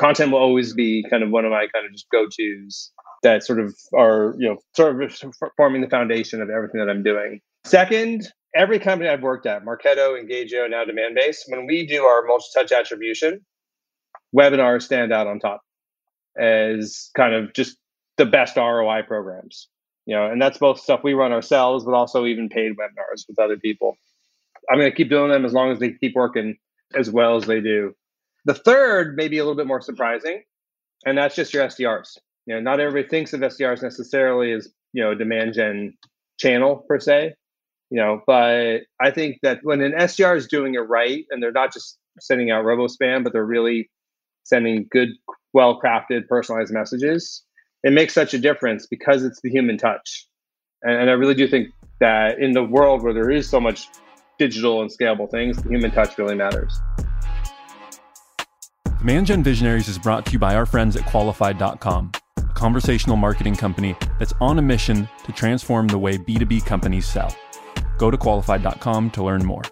Content 0.00 0.32
will 0.32 0.38
always 0.38 0.72
be 0.72 1.04
kind 1.10 1.22
of 1.22 1.30
one 1.30 1.44
of 1.44 1.50
my 1.50 1.66
kind 1.72 1.84
of 1.84 1.92
just 1.92 2.08
go-tos 2.10 2.90
that 3.22 3.42
sort 3.44 3.60
of 3.60 3.76
are, 3.94 4.34
you 4.38 4.48
know, 4.48 4.56
sort 4.74 5.02
of 5.02 5.34
forming 5.58 5.82
the 5.82 5.88
foundation 5.88 6.40
of 6.40 6.48
everything 6.48 6.80
that 6.80 6.88
I'm 6.88 7.02
doing. 7.02 7.40
Second, 7.64 8.26
every 8.54 8.78
company 8.78 9.10
I've 9.10 9.22
worked 9.22 9.44
at, 9.44 9.62
Marketo, 9.62 10.18
Engagio, 10.18 10.70
now 10.70 10.84
Demandbase, 10.84 11.40
when 11.48 11.66
we 11.66 11.86
do 11.86 12.04
our 12.04 12.24
multi-touch 12.24 12.72
attribution, 12.72 13.44
webinars 14.34 14.82
stand 14.82 15.12
out 15.12 15.26
on 15.26 15.38
top 15.38 15.60
as 16.38 17.10
kind 17.14 17.34
of 17.34 17.52
just 17.52 17.76
the 18.16 18.24
best 18.24 18.56
ROI 18.56 19.02
programs. 19.06 19.68
You 20.06 20.16
know, 20.16 20.30
and 20.30 20.40
that's 20.40 20.56
both 20.56 20.80
stuff 20.80 21.04
we 21.04 21.12
run 21.12 21.32
ourselves, 21.32 21.84
but 21.84 21.92
also 21.92 22.24
even 22.24 22.48
paid 22.48 22.72
webinars 22.72 23.24
with 23.28 23.38
other 23.38 23.58
people. 23.58 23.98
I'm 24.70 24.78
going 24.78 24.90
to 24.90 24.96
keep 24.96 25.10
doing 25.10 25.30
them 25.30 25.44
as 25.44 25.52
long 25.52 25.70
as 25.70 25.78
they 25.78 25.92
keep 25.92 26.14
working 26.14 26.56
as 26.96 27.10
well 27.10 27.36
as 27.36 27.44
they 27.44 27.60
do. 27.60 27.94
The 28.44 28.54
third, 28.54 29.16
may 29.16 29.28
be 29.28 29.38
a 29.38 29.42
little 29.42 29.56
bit 29.56 29.66
more 29.66 29.80
surprising, 29.80 30.42
and 31.04 31.18
that's 31.18 31.34
just 31.34 31.52
your 31.52 31.66
SDRs. 31.66 32.18
You 32.46 32.54
know, 32.54 32.60
not 32.60 32.80
everybody 32.80 33.08
thinks 33.08 33.32
of 33.32 33.40
SDRs 33.40 33.82
necessarily 33.82 34.52
as 34.52 34.68
you 34.92 35.02
know 35.02 35.14
demand 35.14 35.54
gen 35.54 35.94
channel 36.38 36.84
per 36.88 36.98
se, 36.98 37.34
you 37.90 38.00
know 38.00 38.22
but 38.26 38.80
i 39.00 39.10
think 39.10 39.38
that 39.42 39.58
when 39.62 39.82
an 39.82 39.92
sdr 39.92 40.36
is 40.36 40.46
doing 40.46 40.74
it 40.74 40.78
right 40.78 41.26
and 41.30 41.42
they're 41.42 41.52
not 41.52 41.72
just 41.72 41.98
sending 42.20 42.50
out 42.50 42.64
robo 42.64 42.86
spam 42.86 43.22
but 43.22 43.32
they're 43.32 43.44
really 43.44 43.90
sending 44.44 44.86
good 44.90 45.08
well 45.52 45.78
crafted 45.80 46.26
personalized 46.28 46.72
messages 46.72 47.42
it 47.82 47.92
makes 47.92 48.14
such 48.14 48.32
a 48.32 48.38
difference 48.38 48.86
because 48.86 49.24
it's 49.24 49.40
the 49.42 49.50
human 49.50 49.76
touch 49.76 50.26
and, 50.82 50.94
and 50.94 51.10
i 51.10 51.12
really 51.12 51.34
do 51.34 51.46
think 51.46 51.68
that 51.98 52.38
in 52.38 52.52
the 52.52 52.64
world 52.64 53.02
where 53.02 53.12
there 53.12 53.30
is 53.30 53.48
so 53.48 53.60
much 53.60 53.88
digital 54.38 54.80
and 54.80 54.90
scalable 54.90 55.30
things 55.30 55.56
the 55.62 55.68
human 55.68 55.90
touch 55.90 56.16
really 56.16 56.34
matters 56.34 56.80
Demand 59.00 59.28
Gen 59.28 59.42
Visionaries 59.42 59.88
is 59.88 59.98
brought 59.98 60.26
to 60.26 60.32
you 60.32 60.38
by 60.38 60.54
our 60.54 60.66
friends 60.66 60.94
at 60.94 61.04
Qualified.com, 61.04 62.12
a 62.36 62.42
conversational 62.52 63.16
marketing 63.16 63.56
company 63.56 63.96
that's 64.18 64.34
on 64.42 64.58
a 64.58 64.62
mission 64.62 65.08
to 65.24 65.32
transform 65.32 65.88
the 65.88 65.96
way 65.96 66.18
B2B 66.18 66.66
companies 66.66 67.06
sell. 67.06 67.34
Go 67.96 68.10
to 68.10 68.18
qualified.com 68.18 69.10
to 69.12 69.24
learn 69.24 69.42
more. 69.42 69.62